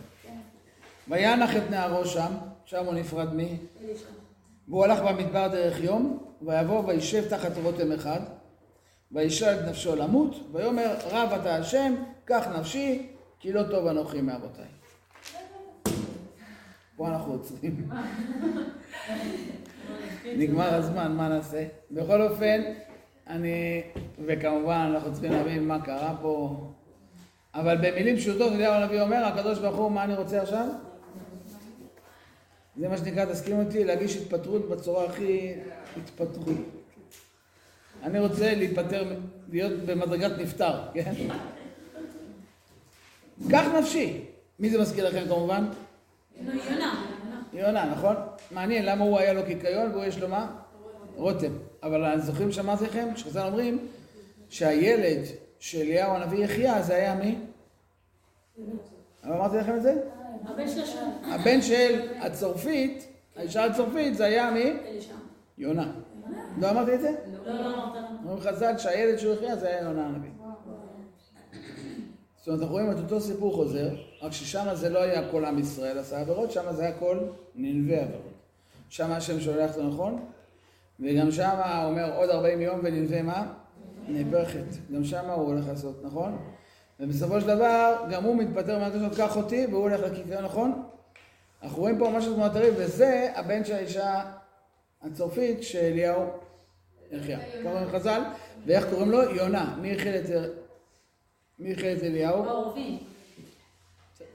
[1.08, 2.32] וינח את נערו שם,
[2.66, 3.58] שם הוא נפרד מי?
[4.68, 8.20] והוא הלך במדבר דרך יום, ויבוא וישב תחת רותם אחד,
[9.12, 11.96] וישאל את נפשו למות, ויאמר רב אתה השם,
[12.26, 13.08] קח נפשי,
[13.40, 14.66] כי לא טוב אנוכי מאבותיי.
[16.96, 17.90] פה אנחנו עוצרים.
[20.38, 21.66] נגמר הזמן, מה נעשה?
[21.92, 22.62] בכל אופן,
[23.30, 23.82] אני,
[24.26, 26.66] וכמובן אנחנו צריכים להבין מה קרה פה,
[27.54, 30.68] אבל במילים פשוטות אליהו הנביא אומר, הקדוש ברוך הוא, מה אני רוצה עכשיו?
[32.78, 35.54] זה מה שנקרא, תסכים אותי, להגיש התפטרות בצורה הכי
[35.98, 36.58] התפטרות.
[38.04, 39.16] אני רוצה להיפטר,
[39.52, 41.14] להיות במדרגת נפטר, כן?
[43.50, 44.26] קח נפשי.
[44.60, 45.66] מי זה מזכיר לכם כמובן?
[46.42, 47.06] יונה.
[47.54, 48.16] יונה, נכון?
[48.52, 50.52] מעניין, למה הוא היה לו קיקיון והוא יש לו מה?
[51.16, 51.52] רותם.
[51.84, 53.08] אבל זוכרים שאמרתי לכם?
[53.16, 53.88] שחז"ל אומרים
[54.50, 55.26] שהילד
[55.60, 57.38] של אליהו הנביא יחיה זה היה מי?
[59.24, 60.02] אבל אמרתי לכם את זה?
[61.24, 64.74] הבן של הצרפית, האישה הצרפית זה היה מי?
[65.58, 65.92] יונה.
[66.58, 67.16] לא אמרתי את זה?
[67.46, 68.18] לא, לא אמרת לנו.
[68.24, 70.30] אומרים חז"ל שהילד שהוא יחיה זה היה יונה הנביא.
[72.38, 73.90] זאת אומרת, אנחנו רואים את אותו סיפור חוזר,
[74.22, 77.20] רק ששם זה לא היה כל עם ישראל עשה עבירות, שם זה היה כל
[77.56, 78.34] נלווה עבירות.
[78.90, 80.26] שם השם שולח אותו נכון,
[81.00, 83.54] וגם שם הוא אומר עוד 40 יום ונלווה מה?
[84.08, 84.94] נפחת.
[84.94, 86.38] גם שם הוא הולך לעשות, נכון?
[87.00, 90.84] ובסופו של דבר, גם הוא מתפטר מהקדושות, קח אותי, והוא הולך לכיכר, נכון?
[91.64, 94.22] אנחנו רואים פה משהו תמונת הריב, וזה הבן של האישה
[95.02, 96.24] הצרפית שאליהו
[97.12, 97.40] יחיה.
[97.66, 98.22] אומרים חז"ל,
[98.66, 99.22] ואיך קוראים לו?
[99.22, 99.76] יונה.
[99.82, 100.52] מי הכיל את,
[101.60, 102.46] מי הכיל את אליהו?
[102.46, 102.98] העורבים.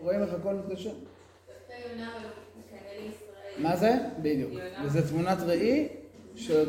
[0.00, 0.90] רואים איך הכל מתקשר?
[0.90, 2.26] יותר יונה, אבל
[2.58, 3.62] מקנא לישראל.
[3.62, 3.94] מה זה?
[4.22, 4.52] בדיוק.
[4.84, 5.88] וזה תמונת ראי
[6.36, 6.68] של